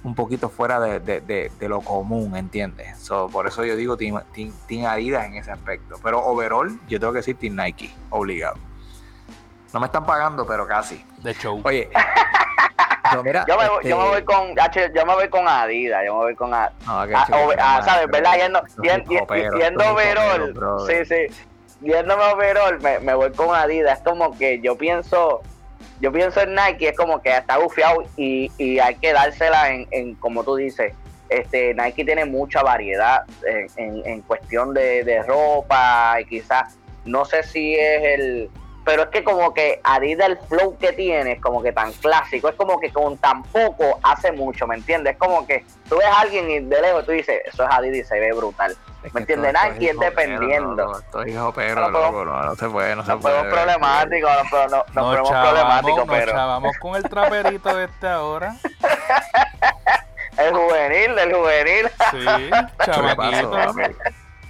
[0.05, 2.99] un poquito fuera de, de- de- de lo común, ¿entiendes?
[2.99, 5.97] So, por eso yo digo team, team- team Adidas en ese aspecto.
[6.03, 8.57] Pero overall, yo tengo que decir Team Nike, obligado.
[9.72, 11.05] No me están pagando, pero casi.
[11.18, 11.61] de show.
[11.64, 11.91] Oye,
[13.24, 16.03] mira, Yo me, voy- yo me este, voy con H, yo me voy con Adidas,
[16.07, 18.07] yo me voy con A- no, ¿sabes?
[18.09, 18.34] ¿Verdad?
[18.36, 20.55] Yendo, yendo estos overall.
[20.86, 21.49] Sí, sí.
[21.81, 23.99] Yéndome overall, me, me voy con Adidas.
[23.99, 25.43] Es como que yo pienso,
[26.01, 29.87] yo pienso en Nike, es como que está bufiado y, y hay que dársela en,
[29.91, 30.93] en, como tú dices.
[31.29, 37.24] Este, Nike tiene mucha variedad en, en- en cuestión de, de ropa y quizás, no
[37.26, 38.51] sé si es el,
[38.89, 42.49] pero es que como que Adidas el flow que tiene es como que tan clásico,
[42.49, 45.12] es como que con tan poco hace mucho, ¿me entiendes?
[45.12, 47.99] Es como que tú ves a alguien y de lejos tú dices, eso es Adidas
[47.99, 48.74] y se ve brutal.
[49.03, 49.53] Es ¿Me entiendes?
[49.53, 50.74] Nike es dependiendo.
[50.86, 53.34] loco, Esto es hip-hopero, No no, no se puede, no se Nos puede.
[53.36, 58.09] ponemos problemáticos, nos, nos, nos Nos ponemos problemáticos, nos pero chavamos con el traperito este
[58.09, 58.55] ahora.
[60.39, 61.89] el juvenil, el juvenil.
[62.11, 62.24] Sí,
[62.84, 63.51] ¿Qué le pasó, chamaquito.
[63.51, 63.82] papi?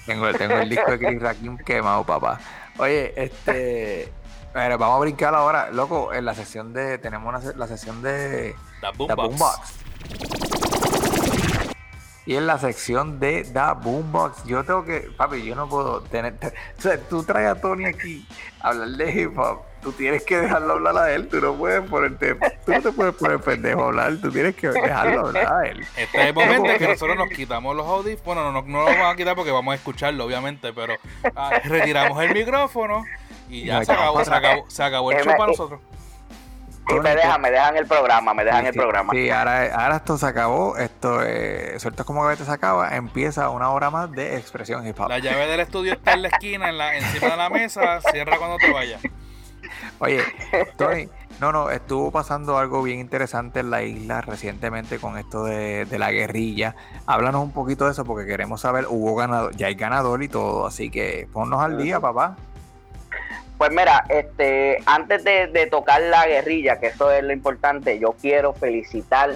[0.07, 2.39] Tengo, tengo el disco de Chris Rakim quemado, papá.
[2.79, 4.13] Oye, este.
[4.55, 6.99] Vamos a brincar ahora, loco, en la sesión de.
[6.99, 8.55] Tenemos una, la sesión de.
[8.81, 9.17] The The Boombox.
[9.17, 9.89] Boombox.
[12.29, 15.11] Y en la sección de The Boombox, yo tengo que.
[15.17, 16.35] Papi, yo no puedo tener.
[16.77, 18.27] O sea, tú traes a Tony aquí
[18.61, 19.63] a hablar de hip hop.
[19.81, 21.29] Tú tienes que dejarlo hablar a él.
[21.29, 22.35] Tú no puedes ponerte.
[22.67, 24.17] Tú no te puedes poner pendejo a hablar.
[24.21, 25.81] Tú tienes que dejarlo hablar a él.
[25.97, 28.25] Este es el momento en que nosotros nos quitamos los audífonos.
[28.25, 30.97] Bueno, no, no, no los vamos a quitar porque vamos a escucharlo, obviamente, pero
[31.35, 33.05] ah, retiramos el micrófono
[33.49, 35.81] y ya se acabó, se acabó, se acabó el Eh, show para eh, nosotros.
[36.91, 39.13] Y me dejan, me dejan el programa, me dejan Sí, el sí, programa.
[39.13, 40.77] Sí, ahora, ahora esto se acabó.
[40.79, 42.97] Esto, eh, sueltas como que se acaba.
[42.97, 45.09] Empieza una hora más de expresión hip hop.
[45.11, 48.01] La llave del estudio está en la esquina, en la, encima de la mesa.
[48.11, 49.03] Cierra cuando te vayas.
[49.99, 50.23] Oye,
[50.77, 51.09] Tony,
[51.41, 55.99] no, no, estuvo pasando algo bien interesante en la isla recientemente con esto de, de
[55.99, 56.75] la guerrilla.
[57.07, 60.67] Háblanos un poquito de eso porque queremos saber, hubo ganador, ya hay ganador y todo,
[60.67, 62.37] así que ponnos al día, papá.
[63.59, 68.55] Pues mira, este, antes de, tocar la guerrilla, que eso es lo importante, yo quiero
[68.55, 69.31] felicitar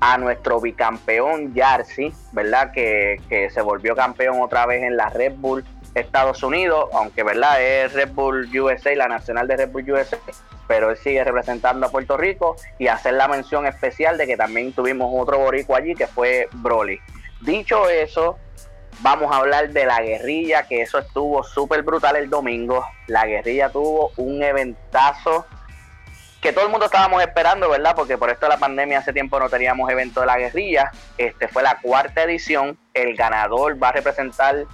[0.00, 2.70] a nuestro bicampeón Yarsi, ¿verdad?
[2.72, 5.64] Que, que se volvió campeón otra vez en la Red Bull
[5.94, 7.62] Estados Unidos, aunque, ¿verdad?
[7.62, 10.18] Es Red Bull USA, la nacional de Red Bull USA,
[10.66, 14.72] pero él sigue representando a Puerto Rico y hacer la mención especial de que también
[14.72, 16.98] tuvimos otro boricua allí que fue Broly.
[17.40, 18.38] Dicho eso,
[19.00, 22.84] vamos a hablar de la guerrilla, que eso estuvo súper brutal el domingo.
[23.06, 25.46] La guerrilla tuvo un eventazo
[26.40, 27.94] que todo el mundo estábamos esperando, ¿verdad?
[27.94, 30.90] Porque por esto la pandemia hace tiempo no teníamos evento de la guerrilla.
[31.16, 32.76] Este fue la cuarta edición.
[32.94, 34.64] El ganador va a representar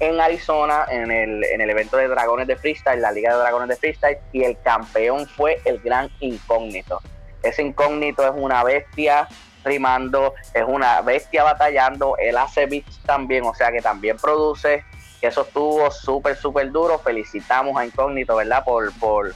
[0.00, 3.68] en Arizona en el, en el evento de Dragones de Freestyle, la Liga de Dragones
[3.68, 7.00] de Freestyle, y el campeón fue el gran incógnito.
[7.42, 9.28] Ese incógnito es una bestia
[9.68, 14.84] rimando, es una bestia batallando, él hace beats también, o sea que también produce,
[15.20, 16.98] que eso estuvo súper, súper duro.
[16.98, 18.64] Felicitamos a Incógnito, ¿verdad?
[18.64, 19.34] Por, por,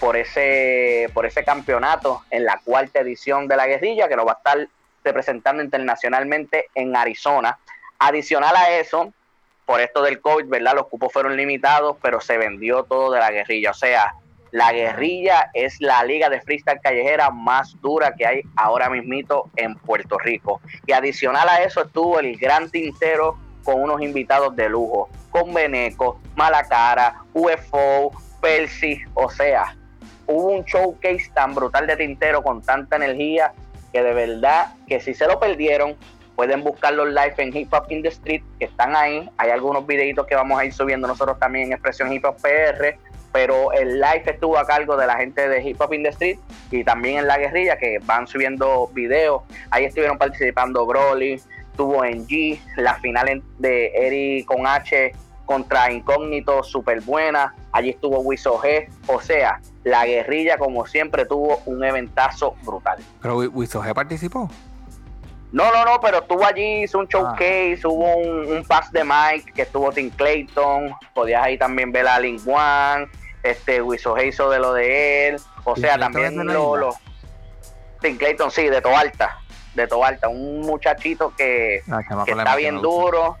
[0.00, 4.32] por, ese, por ese campeonato en la cuarta edición de la guerrilla, que nos va
[4.32, 4.68] a estar
[5.04, 7.58] representando internacionalmente en Arizona.
[7.98, 9.12] Adicional a eso,
[9.64, 10.74] por esto del COVID, ¿verdad?
[10.74, 13.70] Los cupos fueron limitados, pero se vendió todo de la guerrilla.
[13.70, 14.14] O sea,
[14.52, 19.74] la guerrilla es la liga de freestyle callejera más dura que hay ahora mismito en
[19.76, 20.60] Puerto Rico.
[20.86, 26.20] Y adicional a eso estuvo el gran tintero con unos invitados de lujo, con Beneco,
[26.36, 29.74] Malacara, UFO, Percy, o sea,
[30.26, 33.52] hubo un showcase tan brutal de tintero con tanta energía
[33.92, 35.96] que de verdad que si se lo perdieron,
[36.36, 39.28] pueden buscar los live en Hip Hop in the Street, que están ahí.
[39.36, 42.98] Hay algunos videitos que vamos a ir subiendo nosotros también en Expresión Hip Hop PR,
[43.32, 46.38] pero el live estuvo a cargo de la gente de Hip Hop in the Street
[46.70, 49.42] y también en La Guerrilla, que van subiendo videos.
[49.70, 51.40] Ahí estuvieron participando Broly,
[51.76, 55.12] tuvo en G, la final de Eri con H
[55.46, 57.54] contra Incógnito, súper buena.
[57.72, 58.86] Allí estuvo Wiso G.
[59.06, 62.98] O sea, la guerrilla, como siempre, tuvo un eventazo brutal.
[63.20, 64.48] Pero Wi- Wiso G participó.
[65.50, 69.52] No, no, no, pero estuvo allí, hizo un showcase, hubo un, un pass de Mike
[69.52, 73.06] que estuvo Tim Clayton, podías ahí también ver a Lin Wan,
[73.42, 76.94] este Wiso hizo de lo de él, o sea, también lo, lo-
[78.00, 79.38] Tim Clayton, sí, de Toalta,
[79.74, 83.36] de Toalta, un muchachito que, Ah, que está bien duro,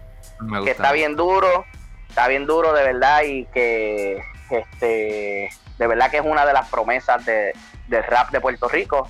[0.64, 1.64] que está bien duro,
[2.08, 6.68] está bien duro de verdad y que este de verdad que es una de las
[6.68, 7.52] promesas de,
[7.88, 9.08] del rap de Puerto Rico.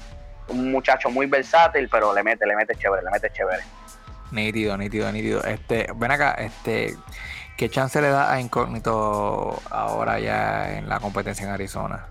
[0.49, 3.63] Un muchacho muy versátil, pero le mete, le mete chévere, le mete chévere.
[4.31, 5.45] Nítido, nítido, nítido.
[5.45, 6.97] Este, ven acá, este,
[7.63, 12.09] ¿qué chance le da a Incógnito ahora ya en la competencia en Arizona?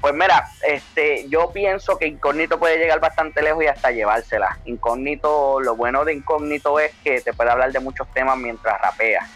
[0.00, 4.56] Pues mira, este, yo pienso que Incógnito puede llegar bastante lejos y hasta llevársela.
[4.64, 9.26] Incógnito, lo bueno de Incógnito es que te puede hablar de muchos temas mientras rapea.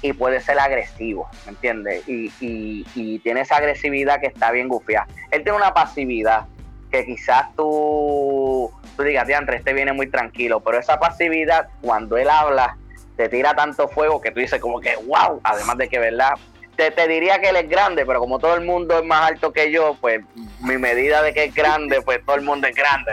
[0.00, 2.08] Y puede ser agresivo, ¿me entiendes?
[2.08, 5.08] Y, y, tiene esa agresividad que está bien gufiada.
[5.32, 6.46] Él tiene una pasividad
[6.92, 12.30] que quizás tú, tú digas, Diantre, este viene muy tranquilo, pero esa pasividad, cuando él
[12.30, 12.76] habla,
[13.16, 16.32] te tira tanto fuego que tú dices como que, wow, además de que, ¿verdad?
[16.76, 19.52] Te, te diría que él es grande, pero como todo el mundo es más alto
[19.52, 20.20] que yo, pues
[20.60, 23.12] mi medida de que es grande, pues todo el mundo es grande.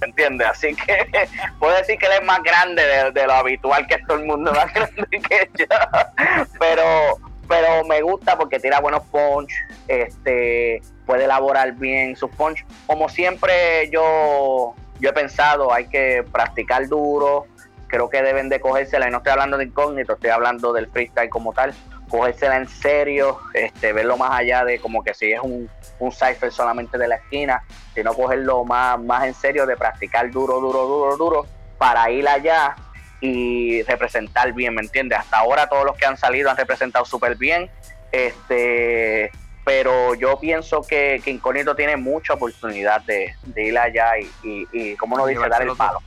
[0.00, 0.48] ¿Me entiendes?
[0.48, 1.06] Así que
[1.58, 2.82] puedo decir que él es más grande
[3.12, 5.66] de, lo habitual que todo el mundo es más grande que yo.
[6.58, 9.52] Pero, pero me gusta porque tira buenos punch,
[9.86, 12.64] este, puede elaborar bien sus punch.
[12.86, 17.46] Como siempre yo, yo he pensado, hay que practicar duro,
[17.88, 21.28] creo que deben de cogérsela, y no estoy hablando de incógnito, estoy hablando del freestyle
[21.28, 21.74] como tal,
[22.08, 26.52] cogérsela en serio, este, verlo más allá de como que si es un, un cipher
[26.52, 27.64] solamente de la esquina,
[27.96, 31.46] sino cogerlo más, más en serio, de practicar duro, duro, duro, duro,
[31.78, 32.76] para ir allá
[33.20, 35.18] y representar bien, ¿me entiendes?
[35.18, 37.68] Hasta ahora todos los que han salido han representado súper bien,
[38.12, 39.32] este,
[39.64, 44.68] pero yo pienso que, que Incógnito tiene mucha oportunidad de, de ir allá y, y,
[44.72, 45.98] y como uno dice, dar el palo.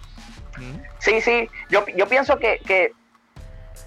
[1.00, 2.92] Sí, sí, yo, yo pienso que, que,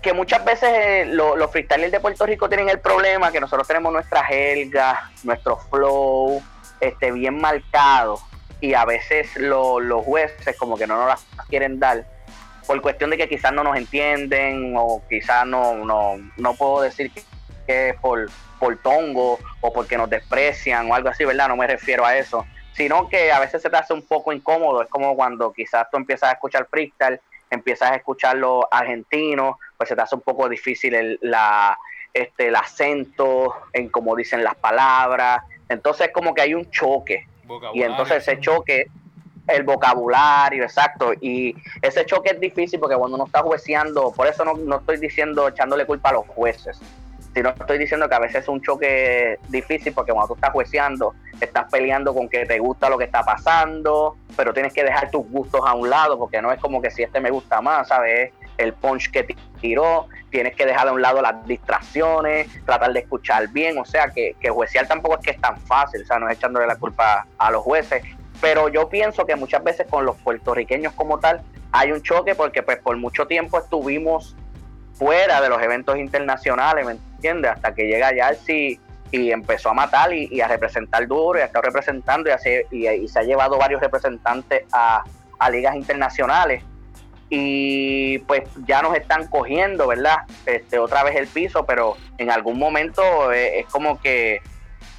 [0.02, 3.66] que muchas veces eh, lo- los freestylers de Puerto Rico tienen el problema que nosotros
[3.66, 6.42] tenemos nuestra jerga, nuestro flow
[6.80, 8.20] este, bien marcado
[8.60, 12.04] y a veces lo- los jueces como que no nos las quieren dar
[12.66, 17.10] por cuestión de que quizás no nos entienden o quizás no, no, no puedo decir
[17.10, 17.22] que
[17.68, 21.48] que es por, por tongo o porque nos desprecian o algo así, ¿verdad?
[21.48, 24.82] No me refiero a eso, sino que a veces se te hace un poco incómodo,
[24.82, 29.90] es como cuando quizás tú empiezas a escuchar freestyle, empiezas a escuchar los argentinos, pues
[29.90, 31.78] se te hace un poco difícil el, la,
[32.14, 37.26] este, el acento en cómo dicen las palabras, entonces como que hay un choque,
[37.74, 38.86] y entonces ese choque
[39.46, 41.12] el vocabulario, exacto.
[41.20, 44.98] Y ese choque es difícil porque cuando uno está jueceando, por eso no, no estoy
[44.98, 46.78] diciendo echándole culpa a los jueces,
[47.38, 51.14] sino estoy diciendo que a veces es un choque difícil porque cuando tú estás jueceando,
[51.40, 55.24] estás peleando con que te gusta lo que está pasando, pero tienes que dejar tus
[55.30, 58.32] gustos a un lado porque no es como que si este me gusta más, ¿sabes?
[58.56, 63.46] El punch que tiró, tienes que dejar a un lado las distracciones, tratar de escuchar
[63.50, 66.28] bien, o sea que, que juecear tampoco es que es tan fácil, o sea, no
[66.28, 68.02] es echándole la culpa a los jueces,
[68.40, 72.64] pero yo pienso que muchas veces con los puertorriqueños como tal hay un choque porque
[72.64, 74.34] pues por mucho tiempo estuvimos
[74.94, 77.50] fuera de los eventos internacionales, ¿me entiendes?
[77.50, 81.62] Hasta que llega Yarsi y empezó a matar y, a representar duro y ha estado
[81.62, 82.30] representando
[82.70, 85.04] y, se ha llevado varios representantes a,
[85.50, 86.64] ligas internacionales
[87.30, 90.18] y pues ya nos están cogiendo, ¿verdad?
[90.46, 94.40] Este, otra vez el piso, pero en algún momento eh, es como que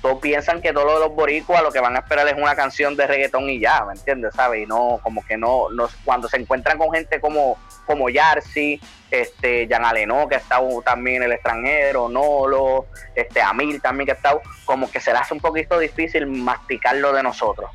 [0.01, 3.07] todos piensan que todos los boricuas lo que van a esperar es una canción de
[3.07, 4.34] reggaetón y ya, ¿me entiendes?
[4.34, 4.63] ¿Sabes?
[4.63, 7.57] Y no, como que no, no cuando se encuentran con gente como,
[7.90, 8.80] como Yarsi,
[9.10, 12.86] este, Jan Aleno, que ha estado también en el extranjero, Nolo,
[13.16, 17.12] este, Amil también que ha estado, como que se le hace un poquito difícil masticarlo
[17.14, 17.72] de nosotros.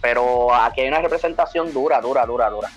[0.00, 2.70] Pero aquí hay una representación dura, dura, dura, dura.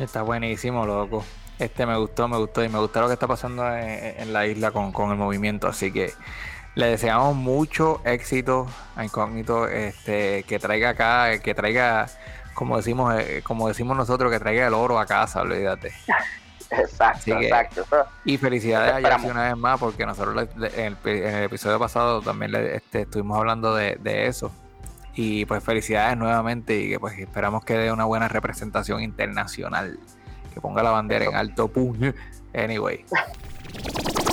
[0.00, 1.24] está buenísimo, loco.
[1.58, 4.70] Este me gustó, me gustó y me gustó lo que está pasando en, la isla
[4.70, 6.12] con, con el movimiento, así que
[6.76, 12.06] le deseamos mucho éxito a Incógnito, este, que traiga acá, que traiga,
[12.56, 15.92] como decimos, eh, como decimos nosotros, que traiga el oro a casa, olvídate.
[16.70, 17.84] Exacto, exacto.
[18.24, 22.76] Y felicidades a Jessy una vez más, porque nosotros en el, episodio pasado también le,
[22.76, 24.50] este, estuvimos hablando de, eso.
[25.14, 30.00] Y pues felicidades nuevamente y que pues esperamos que dé una buena representación internacional.
[30.54, 32.14] Que ponga la bandera en alto puño.
[32.54, 33.04] Anyway.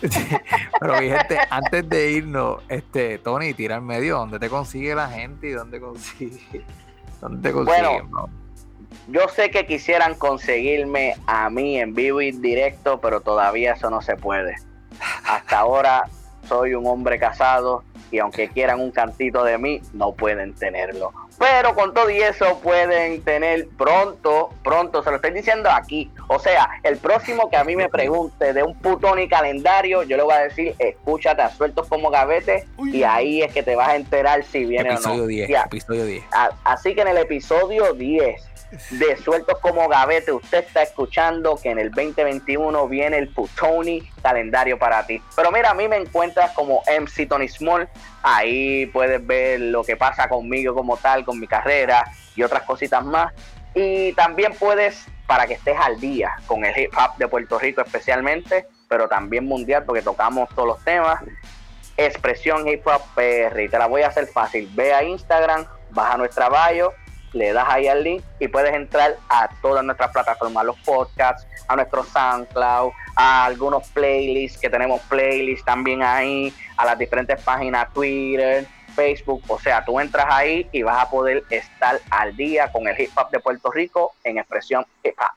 [0.80, 5.08] Pero mi gente, antes de irnos, este, Tony, tira en medio, ¿dónde te consigue la
[5.08, 6.64] gente y dónde consigue?
[7.20, 7.80] ¿Dónde te consigue?
[7.80, 8.28] Bueno,
[9.08, 14.00] yo sé que quisieran conseguirme a mí en vivo y directo, pero todavía eso no
[14.00, 14.56] se puede.
[15.24, 16.04] Hasta ahora
[16.48, 21.12] soy un hombre casado y aunque quieran un cantito de mí, no pueden tenerlo.
[21.40, 26.10] Pero con todo y eso pueden tener pronto, pronto, se lo estoy diciendo aquí.
[26.28, 30.18] O sea, el próximo que a mí me pregunte de un putón y calendario, yo
[30.18, 33.88] le voy a decir, escúchate a sueltos como gavete y ahí es que te vas
[33.88, 35.26] a enterar si viene o no.
[35.26, 36.24] 10, episodio 10.
[36.62, 38.49] Así que en el episodio 10
[38.90, 44.78] de Sueltos como Gavete, usted está escuchando que en el 2021 viene el Putoni calendario
[44.78, 45.20] para ti.
[45.34, 47.88] Pero mira, a mí me encuentras como MC Tony Small,
[48.22, 52.04] ahí puedes ver lo que pasa conmigo como tal, con mi carrera
[52.36, 53.32] y otras cositas más.
[53.74, 57.80] Y también puedes, para que estés al día con el hip hop de Puerto Rico
[57.80, 61.20] especialmente, pero también mundial porque tocamos todos los temas,
[61.96, 63.60] expresión hip hop PR.
[63.60, 64.68] Y te la voy a hacer fácil.
[64.74, 66.92] Ve a Instagram, baja nuestra bio
[67.32, 71.76] le das ahí al link y puedes entrar a todas nuestras plataformas, los podcasts, a
[71.76, 78.66] nuestro SoundCloud, a algunos playlists que tenemos playlists también ahí, a las diferentes páginas Twitter,
[78.94, 83.00] Facebook, o sea, tú entras ahí y vas a poder estar al día con el
[83.00, 85.34] hip hop de Puerto Rico en expresión hip hop.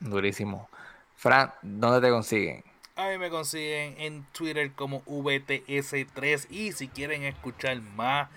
[0.00, 0.68] Durísimo.
[1.16, 2.64] Fran, ¿dónde te consiguen?
[2.96, 8.28] A mí me consiguen en Twitter como VTS3 y si quieren escuchar más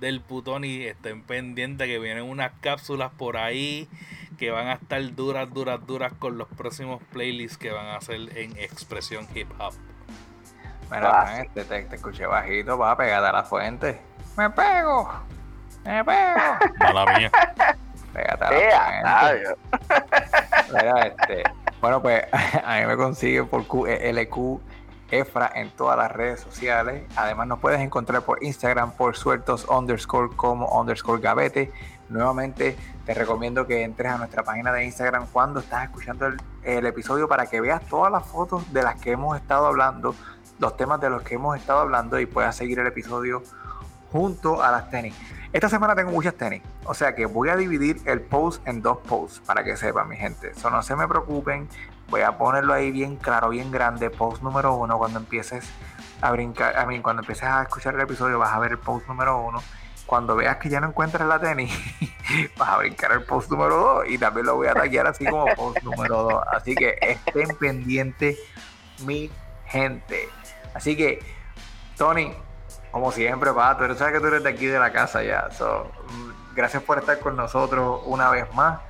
[0.00, 3.88] del putón y estén pendientes que vienen unas cápsulas por ahí
[4.38, 8.16] que van a estar duras, duras, duras con los próximos playlists que van a hacer
[8.36, 9.74] en expresión hip hop.
[10.90, 14.00] Mira, este, te, te, escuché bajito, va a pegar a la fuente.
[14.36, 15.10] Me pego,
[15.84, 16.40] me pego.
[16.78, 17.30] Mala mía.
[18.12, 19.56] Pégate a la fuente.
[20.72, 21.42] Mira, este,
[21.80, 22.24] bueno, pues
[22.64, 24.60] a mí me consigue por QLQ
[25.10, 27.04] Efra en todas las redes sociales.
[27.16, 31.72] Además nos puedes encontrar por Instagram por sueltos underscore como underscore gavete.
[32.08, 36.26] Nuevamente te recomiendo que entres a nuestra página de Instagram cuando estás escuchando
[36.62, 40.14] el, episodio para que veas todas las fotos de las que hemos estado hablando,
[40.58, 43.42] los temas de los que hemos estado hablando y puedas seguir el episodio
[44.10, 45.14] junto a las tenis.
[45.52, 48.98] Esta semana tengo muchas tenis, o sea que voy a dividir el post en dos
[48.98, 50.50] posts para que sepan mi gente.
[50.50, 51.68] Eso no se me preocupen,
[52.08, 55.68] voy a ponerlo ahí bien claro, bien grande, post número uno, cuando empieces
[56.20, 59.06] a brincar, a mí, cuando empieces a escuchar el episodio vas a ver el post
[59.06, 59.62] número uno.
[60.06, 61.70] Cuando veas que ya no encuentras la tenis,
[62.56, 65.46] vas a brincar el post número dos y también lo voy a taguear así como
[65.54, 66.42] post número dos.
[66.50, 68.38] Así que estén pendientes
[69.04, 69.30] mi
[69.66, 70.30] gente.
[70.72, 71.18] Así que,
[71.98, 72.32] Tony,
[72.90, 75.50] como siempre, Pato, tú sabes que tú eres de aquí de la casa ya.
[75.50, 78.80] So, mm, gracias por estar con nosotros una vez más.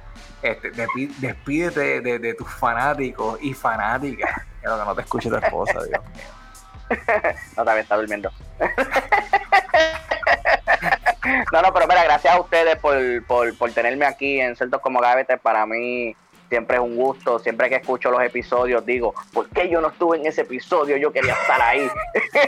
[0.42, 4.30] Este, despídete de, tus fanáticos y fanáticas.
[4.62, 6.24] Lo que no te escuche tu esposa, Dios mío.
[7.56, 8.30] No, también está durmiendo.
[11.52, 15.00] no, no, pero mira, gracias a ustedes por, por, por tenerme aquí en Celtos como
[15.00, 15.38] Gavetes.
[15.40, 16.16] Para mí
[16.48, 17.38] siempre es un gusto.
[17.38, 20.96] Siempre que escucho los episodios digo, ¿por qué yo no estuve en ese episodio?
[20.96, 21.88] Yo quería estar ahí.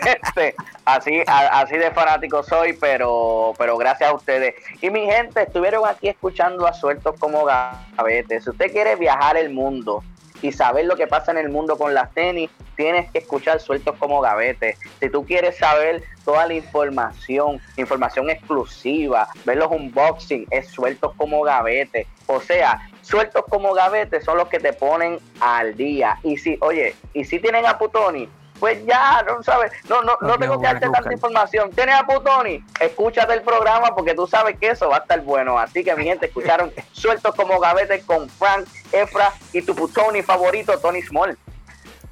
[0.00, 4.54] Este, así, así de fanático soy, pero, pero gracias a ustedes.
[4.80, 8.44] Y mi gente, estuvieron aquí escuchando a Sueltos como Gavetes.
[8.44, 10.02] Si usted quiere viajar el mundo
[10.42, 13.94] y saber lo que pasa en el mundo con las tenis, tienes que escuchar Sueltos
[13.98, 14.76] como Gavete.
[15.00, 21.42] Si tú quieres saber toda la información, información exclusiva, ver los unboxing, es Sueltos como
[21.42, 22.06] Gavete.
[22.26, 22.80] O sea,
[23.10, 26.18] Sueltos como Gavete son los que te ponen al día.
[26.22, 28.28] Y si, oye, y si tienen a Putoni,
[28.60, 31.70] pues ya, no sabes, no, no, no tengo que darte tanta información.
[31.70, 35.58] Tienes a Putoni, escúchate el programa porque tú sabes que eso va a estar bueno.
[35.58, 40.78] Así que mi gente, escucharon Sueltos como Gavete con Frank, Efra y tu Putoni favorito,
[40.78, 41.36] Tony Small.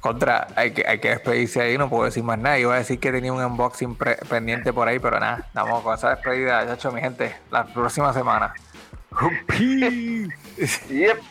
[0.01, 2.59] Contra, hay que, hay que despedirse ahí, no puedo decir más nada.
[2.59, 3.97] Iba a decir que tenía un unboxing
[4.29, 8.53] pendiente por ahí, pero nada, estamos con esa despedida, chacho, mi gente, la próxima semana.
[10.89, 11.23] Yep.